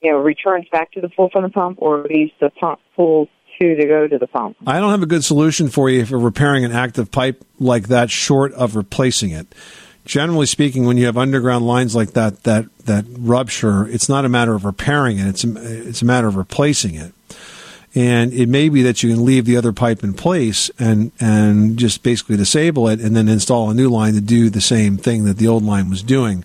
you 0.01 0.13
know, 0.13 0.19
returns 0.19 0.67
back 0.73 0.93
to 0.93 1.01
the 1.01 1.11
pool 1.11 1.29
from 1.31 1.43
the 1.43 1.51
pump, 1.51 1.79
or 1.83 2.05
leaves 2.09 2.33
the 2.41 2.51
pump 2.59 2.81
pool 2.97 3.29
to 3.61 3.77
to 3.77 3.87
go 3.87 4.09
to 4.09 4.17
the 4.17 4.27
pump. 4.27 4.57
I 4.67 4.81
don't 4.81 4.91
have 4.91 5.03
a 5.03 5.07
good 5.07 5.25
solution 5.25 5.69
for 5.69 5.91
you 5.91 6.07
for 6.07 6.19
repairing 6.19 6.65
an 6.65 6.73
active 6.73 7.11
pipe 7.11 7.45
like 7.59 7.89
that, 7.89 8.11
short 8.11 8.55
of 8.55 8.77
replacing 8.77 9.31
it. 9.31 9.55
Generally 10.05 10.47
speaking, 10.47 10.87
when 10.87 10.97
you 10.97 11.07
have 11.07 11.19
underground 11.19 11.67
lines 11.67 11.95
like 11.95 12.13
that 12.13 12.45
that 12.45 12.67
that 12.87 13.05
rupture, 13.19 13.87
it's 13.87 14.09
not 14.09 14.25
a 14.25 14.29
matter 14.29 14.55
of 14.55 14.65
repairing 14.65 15.19
it; 15.19 15.29
it's 15.29 15.45
a, 15.45 15.89
it's 15.89 16.03
a 16.03 16.07
matter 16.07 16.27
of 16.27 16.37
replacing 16.37 16.95
it. 16.95 17.13
And 17.95 18.33
it 18.33 18.49
may 18.49 18.69
be 18.69 18.83
that 18.83 19.03
you 19.03 19.13
can 19.13 19.25
leave 19.25 19.47
the 19.47 19.57
other 19.57 19.73
pipe 19.73 20.03
in 20.03 20.15
place 20.15 20.71
and 20.79 21.13
and 21.21 21.77
just 21.77 22.03
basically 22.03 22.37
disable 22.37 22.89
it, 22.89 23.01
and 23.01 23.15
then 23.15 23.29
install 23.29 23.71
a 23.71 23.75
new 23.75 23.91
line 23.91 24.15
to 24.15 24.21
do 24.21 24.49
the 24.49 24.61
same 24.61 24.97
thing 24.97 25.25
that 25.25 25.37
the 25.39 25.49
old 25.49 25.65
line 25.65 25.91
was 25.91 26.03
doing. 26.03 26.45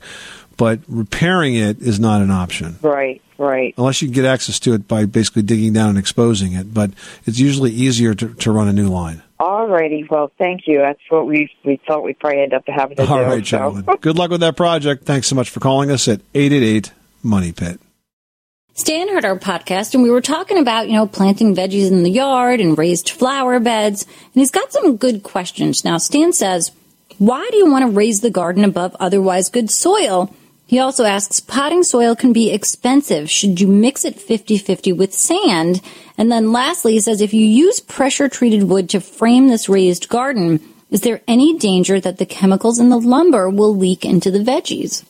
But 0.58 0.80
repairing 0.88 1.56
it 1.56 1.80
is 1.80 2.00
not 2.00 2.22
an 2.22 2.32
option. 2.32 2.78
Right, 2.82 3.22
right. 3.38 3.74
Unless 3.78 4.02
you 4.02 4.08
can 4.08 4.15
get 4.15 4.26
access 4.26 4.60
to 4.62 4.74
it 4.74 4.88
by 4.88 5.06
basically 5.06 5.41
digging 5.41 5.74
down 5.74 5.89
and 5.89 5.98
exposing 5.98 6.54
it. 6.54 6.74
But 6.74 6.91
it's 7.26 7.39
usually 7.39 7.72
easier 7.72 8.15
to, 8.15 8.34
to 8.34 8.52
run 8.52 8.68
a 8.68 8.74
new 8.74 8.88
line. 8.88 9.22
All 9.39 9.67
righty. 9.67 10.06
Well, 10.10 10.32
thank 10.38 10.62
you. 10.65 10.80
That's 10.80 11.00
what 11.10 11.28
we 11.28 11.50
we 11.63 11.80
thought 11.86 12.04
we'd 12.04 12.19
probably 12.19 12.41
end 12.41 12.54
up 12.54 12.63
having 12.67 12.95
to 12.98 13.04
All 13.06 13.17
do. 13.17 13.24
right, 13.24 13.45
so. 13.45 13.58
Sherilyn. 13.58 14.02
Good 14.02 14.17
luck 14.17 14.32
with 14.32 14.39
that 14.41 14.56
project. 14.56 15.04
Thanks 15.04 15.28
so 15.28 15.36
much 15.36 15.50
for 15.50 15.60
calling 15.60 15.91
us 15.91 16.08
at 16.08 16.21
888 16.34 16.91
Money 17.21 17.52
Pit. 17.52 17.80
Stan 18.76 19.08
heard 19.08 19.24
our 19.24 19.39
podcast 19.39 19.93
and 19.93 20.04
we 20.04 20.10
were 20.10 20.21
talking 20.21 20.58
about, 20.58 20.88
you 20.88 20.93
know, 20.95 21.08
planting 21.08 21.56
veggies 21.56 21.89
in 21.89 22.04
the 22.04 22.10
yard 22.10 22.60
and 22.60 22.78
raised 22.78 23.10
flower 23.10 23.60
beds. 23.60 24.04
And 24.04 24.34
he's 24.34 24.52
got 24.52 24.71
some 24.74 24.98
good 24.98 25.24
questions. 25.24 25.86
Now, 25.86 25.98
Stan 25.98 26.34
says, 26.34 26.71
why 27.17 27.48
do 27.52 27.58
you 27.58 27.71
want 27.71 27.86
to 27.86 27.91
raise 27.91 28.19
the 28.19 28.30
garden 28.30 28.65
above 28.65 28.93
otherwise 29.00 29.48
good 29.50 29.69
soil? 29.69 30.34
He 30.67 30.80
also 30.80 31.04
asks, 31.04 31.39
potting 31.39 31.84
soil 31.84 32.15
can 32.15 32.34
be 32.34 32.51
expensive. 32.51 33.30
Should 33.30 33.62
you 33.62 33.67
mix 33.67 34.04
it 34.04 34.17
50-50 34.17 34.97
with 34.97 35.13
sand? 35.13 35.82
And 36.17 36.32
then 36.32 36.51
lastly, 36.51 36.93
he 36.93 36.99
says, 36.99 37.21
if 37.21 37.34
you 37.34 37.45
use 37.45 37.80
pressure 37.80 38.28
treated 38.28 38.63
wood 38.63 38.89
to 38.89 38.99
frame 38.99 39.47
this 39.47 39.69
raised 39.69 40.10
garden, 40.10 40.60
is 40.89 41.01
there 41.01 41.21
any 41.28 41.58
danger 41.58 41.99
that 41.99 42.17
the 42.17 42.25
chemicals 42.25 42.80
in 42.80 42.89
the 42.89 42.99
lumber 42.99 43.49
will 43.49 43.75
leak 43.75 44.04
into 44.06 44.32
the 44.32 44.39
veggies? 44.39 45.04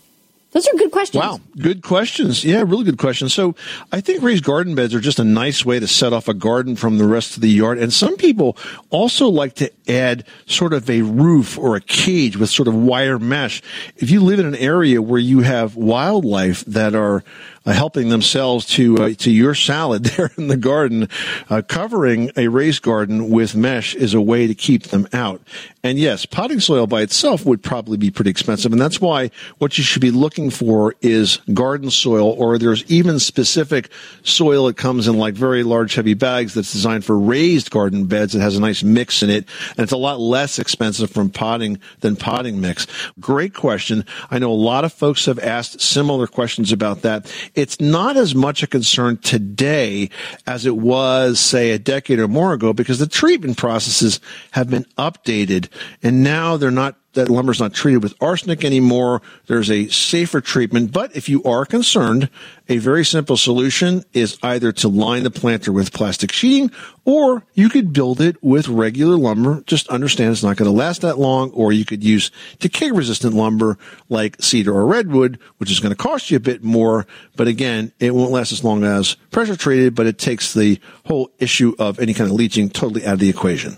Those 0.55 0.67
are 0.67 0.77
good 0.77 0.91
questions. 0.91 1.21
Wow, 1.21 1.41
good 1.57 1.83
questions. 1.83 2.45
Yeah, 2.45 2.61
really 2.61 2.85
good 2.85 2.97
questions. 2.97 3.33
So 3.33 3.55
I 3.91 3.99
think 3.99 4.23
raised 4.23 4.45
garden 4.45 4.73
beds 4.73 4.95
are 4.95 5.01
just 5.01 5.19
a 5.19 5.25
nice 5.25 5.65
way 5.65 5.81
to 5.81 5.87
set 5.87 6.13
off 6.13 6.29
a 6.29 6.33
garden 6.33 6.77
from 6.77 6.97
the 6.97 7.05
rest 7.05 7.35
of 7.35 7.41
the 7.41 7.49
yard. 7.49 7.77
And 7.77 7.91
some 7.91 8.15
people 8.15 8.55
also 8.89 9.27
like 9.27 9.55
to 9.55 9.69
add 9.89 10.23
sort 10.45 10.71
of 10.71 10.89
a 10.89 11.01
roof 11.01 11.57
or 11.57 11.75
a 11.75 11.81
cage 11.81 12.37
with 12.37 12.49
sort 12.49 12.69
of 12.69 12.73
wire 12.73 13.19
mesh. 13.19 13.61
If 13.97 14.09
you 14.09 14.21
live 14.21 14.39
in 14.39 14.45
an 14.45 14.55
area 14.55 15.01
where 15.01 15.19
you 15.19 15.41
have 15.41 15.75
wildlife 15.75 16.63
that 16.63 16.95
are 16.95 17.25
helping 17.73 18.09
themselves 18.09 18.65
to 18.65 18.97
uh, 18.97 19.13
to 19.17 19.31
your 19.31 19.55
salad 19.55 20.03
there 20.05 20.31
in 20.37 20.47
the 20.47 20.57
garden, 20.57 21.09
uh, 21.49 21.61
covering 21.67 22.31
a 22.37 22.47
raised 22.47 22.81
garden 22.81 23.29
with 23.29 23.55
mesh 23.55 23.95
is 23.95 24.13
a 24.13 24.21
way 24.21 24.47
to 24.47 24.55
keep 24.55 24.83
them 24.83 25.07
out. 25.13 25.41
And 25.83 25.99
yes, 25.99 26.25
potting 26.25 26.59
soil 26.59 26.87
by 26.87 27.01
itself 27.01 27.45
would 27.45 27.61
probably 27.61 27.97
be 27.97 28.11
pretty 28.11 28.31
expensive, 28.31 28.71
and 28.71 28.81
that's 28.81 29.01
why 29.01 29.31
what 29.57 29.77
you 29.77 29.83
should 29.83 30.01
be 30.01 30.11
looking 30.11 30.49
for 30.49 30.95
is 31.01 31.37
garden 31.53 31.91
soil, 31.91 32.29
or 32.31 32.57
there's 32.57 32.83
even 32.89 33.19
specific 33.19 33.89
soil 34.23 34.67
that 34.67 34.77
comes 34.77 35.07
in 35.07 35.17
like 35.17 35.35
very 35.35 35.63
large, 35.63 35.95
heavy 35.95 36.13
bags 36.13 36.53
that's 36.53 36.71
designed 36.71 37.05
for 37.05 37.17
raised 37.17 37.71
garden 37.71 38.05
beds. 38.05 38.35
It 38.35 38.41
has 38.41 38.55
a 38.55 38.61
nice 38.61 38.83
mix 38.83 39.23
in 39.23 39.29
it, 39.29 39.47
and 39.71 39.79
it's 39.79 39.91
a 39.91 39.97
lot 39.97 40.19
less 40.19 40.59
expensive 40.59 41.11
from 41.11 41.29
potting 41.29 41.79
than 41.99 42.15
potting 42.15 42.59
mix. 42.61 42.87
Great 43.19 43.53
question. 43.53 44.05
I 44.31 44.39
know 44.39 44.51
a 44.51 44.53
lot 44.53 44.85
of 44.85 44.93
folks 44.93 45.25
have 45.25 45.39
asked 45.39 45.81
similar 45.81 46.27
questions 46.27 46.71
about 46.71 47.01
that 47.03 47.31
it's 47.55 47.79
not 47.79 48.17
as 48.17 48.35
much 48.35 48.63
a 48.63 48.67
concern 48.67 49.17
today 49.17 50.09
as 50.45 50.65
it 50.65 50.77
was, 50.77 51.39
say, 51.39 51.71
a 51.71 51.79
decade 51.79 52.19
or 52.19 52.27
more 52.27 52.53
ago 52.53 52.73
because 52.73 52.99
the 52.99 53.07
treatment 53.07 53.57
processes 53.57 54.19
have 54.51 54.69
been 54.69 54.85
updated 54.97 55.69
and 56.03 56.23
now 56.23 56.57
they're 56.57 56.71
not 56.71 56.97
that 57.15 57.29
lumber's 57.29 57.59
not 57.59 57.73
treated 57.73 58.03
with 58.03 58.13
arsenic 58.21 58.63
anymore. 58.63 59.21
There's 59.47 59.69
a 59.69 59.87
safer 59.87 60.39
treatment. 60.39 60.91
But 60.91 61.15
if 61.15 61.27
you 61.27 61.43
are 61.43 61.65
concerned, 61.65 62.29
a 62.69 62.77
very 62.77 63.03
simple 63.03 63.37
solution 63.37 64.03
is 64.13 64.37
either 64.43 64.71
to 64.73 64.87
line 64.87 65.23
the 65.23 65.31
planter 65.31 65.71
with 65.71 65.91
plastic 65.91 66.31
sheeting 66.31 66.71
or 67.05 67.43
you 67.53 67.69
could 67.69 67.93
build 67.93 68.19
it 68.19 68.41
with 68.43 68.67
regular 68.67 69.15
lumber. 69.15 69.61
Just 69.67 69.87
understand 69.89 70.31
it's 70.31 70.43
not 70.43 70.57
going 70.57 70.69
to 70.69 70.75
last 70.75 71.01
that 71.01 71.19
long. 71.19 71.51
Or 71.51 71.71
you 71.71 71.85
could 71.85 72.03
use 72.03 72.31
decay 72.59 72.91
resistant 72.91 73.33
lumber 73.33 73.77
like 74.09 74.41
cedar 74.41 74.73
or 74.73 74.85
redwood, 74.87 75.39
which 75.57 75.71
is 75.71 75.79
going 75.79 75.91
to 75.91 75.95
cost 75.95 76.31
you 76.31 76.37
a 76.37 76.41
bit 76.41 76.63
more. 76.63 77.05
But 77.35 77.47
again, 77.47 77.91
it 77.99 78.13
won't 78.13 78.31
last 78.31 78.51
as 78.51 78.63
long 78.63 78.83
as 78.83 79.15
pressure 79.31 79.55
treated, 79.55 79.95
but 79.95 80.07
it 80.07 80.17
takes 80.17 80.53
the 80.53 80.79
whole 81.05 81.31
issue 81.39 81.75
of 81.79 81.99
any 81.99 82.13
kind 82.13 82.29
of 82.29 82.35
leaching 82.35 82.69
totally 82.69 83.05
out 83.05 83.13
of 83.13 83.19
the 83.19 83.29
equation. 83.29 83.77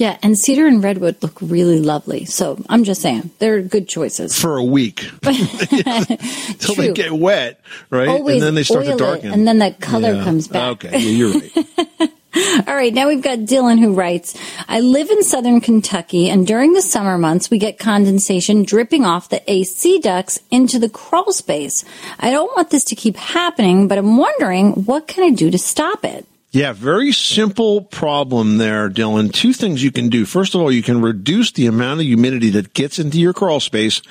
Yeah, 0.00 0.16
and 0.22 0.36
cedar 0.36 0.66
and 0.66 0.82
redwood 0.82 1.22
look 1.22 1.36
really 1.42 1.78
lovely. 1.78 2.24
So 2.24 2.58
I'm 2.70 2.84
just 2.84 3.02
saying, 3.02 3.30
they're 3.38 3.60
good 3.60 3.86
choices. 3.86 4.34
For 4.40 4.56
a 4.56 4.64
week. 4.64 5.04
Until 5.22 6.74
they 6.76 6.92
get 6.94 7.12
wet, 7.12 7.60
right? 7.90 8.08
Always 8.08 8.36
and 8.36 8.42
then 8.42 8.54
they 8.54 8.62
start 8.62 8.86
to 8.86 8.96
darken. 8.96 9.30
and 9.30 9.46
then 9.46 9.58
that 9.58 9.78
color 9.80 10.14
Yeah. 10.14 10.24
comes 10.24 10.48
back. 10.48 10.84
Okay, 10.84 10.98
yeah, 10.98 10.98
you're 10.98 11.32
right. 11.34 12.10
All 12.66 12.74
right, 12.74 12.94
now 12.94 13.08
we've 13.08 13.20
got 13.22 13.40
Dylan 13.40 13.78
who 13.78 13.92
writes, 13.92 14.38
I 14.68 14.80
live 14.80 15.10
in 15.10 15.22
southern 15.22 15.60
Kentucky 15.60 16.30
and 16.30 16.46
during 16.46 16.72
the 16.72 16.80
summer 16.80 17.18
months 17.18 17.50
we 17.50 17.58
get 17.58 17.78
condensation 17.78 18.62
dripping 18.62 19.04
off 19.04 19.28
the 19.28 19.42
AC 19.52 19.98
ducts 19.98 20.38
into 20.50 20.78
the 20.78 20.88
crawl 20.88 21.32
space. 21.32 21.84
I 22.20 22.30
don't 22.30 22.50
want 22.56 22.70
this 22.70 22.84
to 22.84 22.94
keep 22.94 23.16
happening, 23.16 23.86
but 23.88 23.98
I'm 23.98 24.16
wondering 24.16 24.84
what 24.86 25.08
can 25.08 25.24
I 25.24 25.30
do 25.30 25.50
to 25.50 25.58
stop 25.58 26.04
it? 26.04 26.24
Yeah, 26.52 26.72
very 26.72 27.12
simple 27.12 27.82
problem 27.82 28.58
there, 28.58 28.90
Dylan. 28.90 29.32
Two 29.32 29.52
things 29.52 29.84
you 29.84 29.92
can 29.92 30.08
do. 30.08 30.24
First 30.24 30.56
of 30.56 30.60
all, 30.60 30.72
you 30.72 30.82
can 30.82 31.00
reduce 31.00 31.52
the 31.52 31.66
amount 31.66 32.00
of 32.00 32.06
humidity 32.06 32.50
that 32.50 32.74
gets 32.74 32.98
into 32.98 33.20
your 33.20 33.32
crawl 33.32 33.60
space 33.60 34.02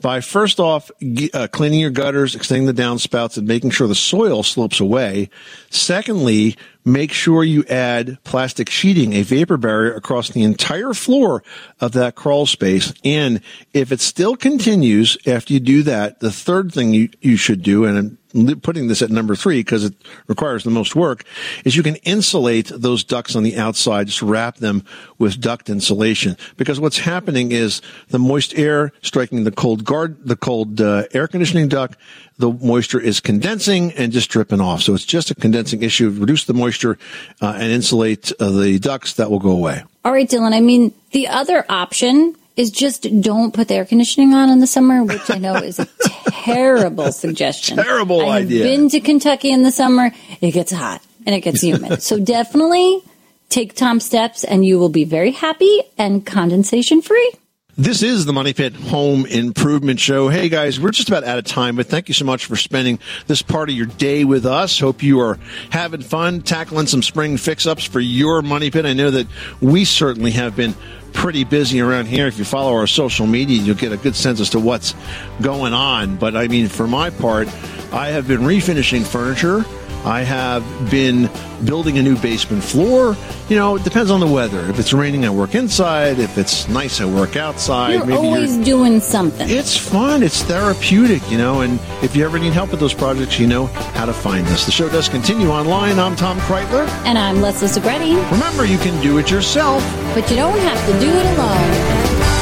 by 0.00 0.22
first 0.22 0.58
off 0.58 0.90
uh, 1.34 1.46
cleaning 1.48 1.80
your 1.80 1.90
gutters, 1.90 2.34
extending 2.34 2.64
the 2.66 2.82
downspouts, 2.82 3.36
and 3.36 3.46
making 3.46 3.68
sure 3.68 3.86
the 3.86 3.94
soil 3.94 4.42
slopes 4.42 4.80
away. 4.80 5.28
Secondly, 5.68 6.56
make 6.84 7.12
sure 7.12 7.42
you 7.42 7.64
add 7.64 8.18
plastic 8.24 8.68
sheeting, 8.68 9.14
a 9.14 9.22
vapor 9.22 9.56
barrier 9.56 9.94
across 9.94 10.28
the 10.28 10.42
entire 10.42 10.92
floor 10.92 11.42
of 11.80 11.92
that 11.92 12.14
crawl 12.14 12.46
space. 12.46 12.92
And 13.04 13.40
if 13.72 13.90
it 13.90 14.00
still 14.00 14.36
continues 14.36 15.16
after 15.26 15.52
you 15.52 15.60
do 15.60 15.82
that, 15.84 16.20
the 16.20 16.32
third 16.32 16.72
thing 16.72 16.92
you, 16.92 17.08
you 17.20 17.36
should 17.36 17.62
do, 17.62 17.84
and 17.84 17.98
I'm 17.98 18.18
putting 18.60 18.88
this 18.88 19.00
at 19.00 19.10
number 19.10 19.36
three 19.36 19.60
because 19.60 19.84
it 19.84 19.94
requires 20.26 20.64
the 20.64 20.70
most 20.70 20.96
work, 20.96 21.24
is 21.64 21.76
you 21.76 21.84
can 21.84 21.96
insulate 21.96 22.70
those 22.74 23.04
ducts 23.04 23.36
on 23.36 23.44
the 23.44 23.56
outside, 23.56 24.08
just 24.08 24.22
wrap 24.22 24.56
them 24.56 24.84
with 25.18 25.40
duct 25.40 25.70
insulation. 25.70 26.36
Because 26.56 26.80
what's 26.80 26.98
happening 26.98 27.52
is 27.52 27.80
the 28.08 28.18
moist 28.18 28.58
air 28.58 28.92
striking 29.02 29.44
the 29.44 29.52
cold 29.52 29.84
guard, 29.84 30.26
the 30.26 30.36
cold 30.36 30.80
uh, 30.80 31.04
air 31.12 31.28
conditioning 31.28 31.68
duct, 31.68 31.96
the 32.36 32.50
moisture 32.50 32.98
is 32.98 33.20
condensing 33.20 33.92
and 33.92 34.12
just 34.12 34.28
dripping 34.28 34.60
off. 34.60 34.82
So 34.82 34.94
it's 34.94 35.04
just 35.04 35.30
a 35.30 35.36
condensing 35.36 35.84
issue. 35.84 36.10
Reduce 36.10 36.44
the 36.44 36.54
moisture 36.54 36.73
uh, 36.82 36.96
and 37.40 37.72
insulate 37.72 38.32
uh, 38.40 38.50
the 38.50 38.78
ducts. 38.78 39.14
That 39.14 39.30
will 39.30 39.38
go 39.38 39.50
away. 39.50 39.82
All 40.04 40.12
right, 40.12 40.28
Dylan, 40.28 40.52
I 40.52 40.60
mean, 40.60 40.92
the 41.12 41.28
other 41.28 41.64
option 41.68 42.36
is 42.56 42.70
just 42.70 43.02
don't 43.20 43.52
put 43.52 43.68
the 43.68 43.74
air 43.74 43.84
conditioning 43.84 44.34
on 44.34 44.48
in 44.50 44.60
the 44.60 44.66
summer, 44.66 45.02
which 45.02 45.30
I 45.30 45.38
know 45.38 45.56
is 45.56 45.78
a 45.78 45.86
terrible 46.28 47.10
suggestion. 47.10 47.76
Terrible 47.76 48.20
I 48.20 48.40
have 48.40 48.46
idea. 48.46 48.64
been 48.64 48.88
to 48.90 49.00
Kentucky 49.00 49.50
in 49.50 49.62
the 49.62 49.70
summer. 49.70 50.10
It 50.40 50.52
gets 50.52 50.72
hot 50.72 51.02
and 51.26 51.34
it 51.34 51.40
gets 51.40 51.62
humid. 51.62 52.02
so 52.02 52.18
definitely 52.20 53.02
take 53.48 53.74
Tom 53.74 54.00
steps 54.00 54.44
and 54.44 54.64
you 54.64 54.78
will 54.78 54.88
be 54.88 55.04
very 55.04 55.32
happy 55.32 55.82
and 55.98 56.24
condensation 56.24 57.02
free. 57.02 57.32
This 57.76 58.04
is 58.04 58.24
the 58.24 58.32
Money 58.32 58.52
Pit 58.52 58.76
Home 58.76 59.26
Improvement 59.26 59.98
Show. 59.98 60.28
Hey 60.28 60.48
guys, 60.48 60.78
we're 60.78 60.92
just 60.92 61.08
about 61.08 61.24
out 61.24 61.38
of 61.38 61.44
time, 61.44 61.74
but 61.74 61.86
thank 61.86 62.06
you 62.06 62.14
so 62.14 62.24
much 62.24 62.44
for 62.44 62.54
spending 62.54 63.00
this 63.26 63.42
part 63.42 63.68
of 63.68 63.74
your 63.74 63.86
day 63.86 64.22
with 64.22 64.46
us. 64.46 64.78
Hope 64.78 65.02
you 65.02 65.18
are 65.18 65.40
having 65.70 66.00
fun 66.00 66.42
tackling 66.42 66.86
some 66.86 67.02
spring 67.02 67.36
fix 67.36 67.66
ups 67.66 67.82
for 67.84 67.98
your 67.98 68.42
Money 68.42 68.70
Pit. 68.70 68.86
I 68.86 68.92
know 68.92 69.10
that 69.10 69.26
we 69.60 69.84
certainly 69.84 70.30
have 70.30 70.54
been 70.54 70.76
pretty 71.12 71.42
busy 71.42 71.80
around 71.80 72.06
here. 72.06 72.28
If 72.28 72.38
you 72.38 72.44
follow 72.44 72.74
our 72.74 72.86
social 72.86 73.26
media, 73.26 73.60
you'll 73.60 73.74
get 73.74 73.90
a 73.90 73.96
good 73.96 74.14
sense 74.14 74.38
as 74.38 74.50
to 74.50 74.60
what's 74.60 74.94
going 75.42 75.74
on. 75.74 76.14
But 76.14 76.36
I 76.36 76.46
mean, 76.46 76.68
for 76.68 76.86
my 76.86 77.10
part, 77.10 77.48
I 77.92 78.10
have 78.10 78.28
been 78.28 78.42
refinishing 78.42 79.04
furniture. 79.04 79.64
I 80.04 80.22
have 80.22 80.62
been 80.90 81.30
building 81.64 81.96
a 81.96 82.02
new 82.02 82.16
basement 82.18 82.62
floor. 82.62 83.16
You 83.48 83.56
know, 83.56 83.76
it 83.76 83.84
depends 83.84 84.10
on 84.10 84.20
the 84.20 84.26
weather. 84.26 84.60
If 84.68 84.78
it's 84.78 84.92
raining, 84.92 85.24
I 85.24 85.30
work 85.30 85.54
inside. 85.54 86.18
If 86.18 86.36
it's 86.36 86.68
nice, 86.68 87.00
I 87.00 87.06
work 87.06 87.36
outside. 87.36 88.06
You're 88.06 88.12
always 88.12 88.58
doing 88.58 89.00
something. 89.00 89.48
It's 89.48 89.76
fun. 89.76 90.22
It's 90.22 90.42
therapeutic, 90.42 91.22
you 91.30 91.38
know. 91.38 91.62
And 91.62 91.80
if 92.02 92.14
you 92.14 92.24
ever 92.24 92.38
need 92.38 92.52
help 92.52 92.70
with 92.70 92.80
those 92.80 92.92
projects, 92.92 93.38
you 93.38 93.46
know 93.46 93.66
how 93.66 94.04
to 94.04 94.12
find 94.12 94.46
us. 94.48 94.66
The 94.66 94.72
show 94.72 94.90
does 94.90 95.08
continue 95.08 95.48
online. 95.48 95.98
I'm 95.98 96.16
Tom 96.16 96.38
Kraeutler. 96.40 96.86
And 97.06 97.16
I'm 97.16 97.40
Leslie 97.40 97.68
Segrete. 97.68 98.30
Remember, 98.30 98.66
you 98.66 98.78
can 98.78 99.00
do 99.02 99.16
it 99.18 99.30
yourself. 99.30 99.82
But 100.14 100.28
you 100.30 100.36
don't 100.36 100.58
have 100.58 100.86
to 100.86 101.00
do 101.00 101.08
it 101.08 101.26
alone. 101.38 102.34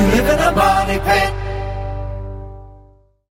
You 0.00 0.06
live 0.16 0.28
in 0.30 0.38
a 0.38 0.52
money 0.52 0.98
pit. 1.00 1.49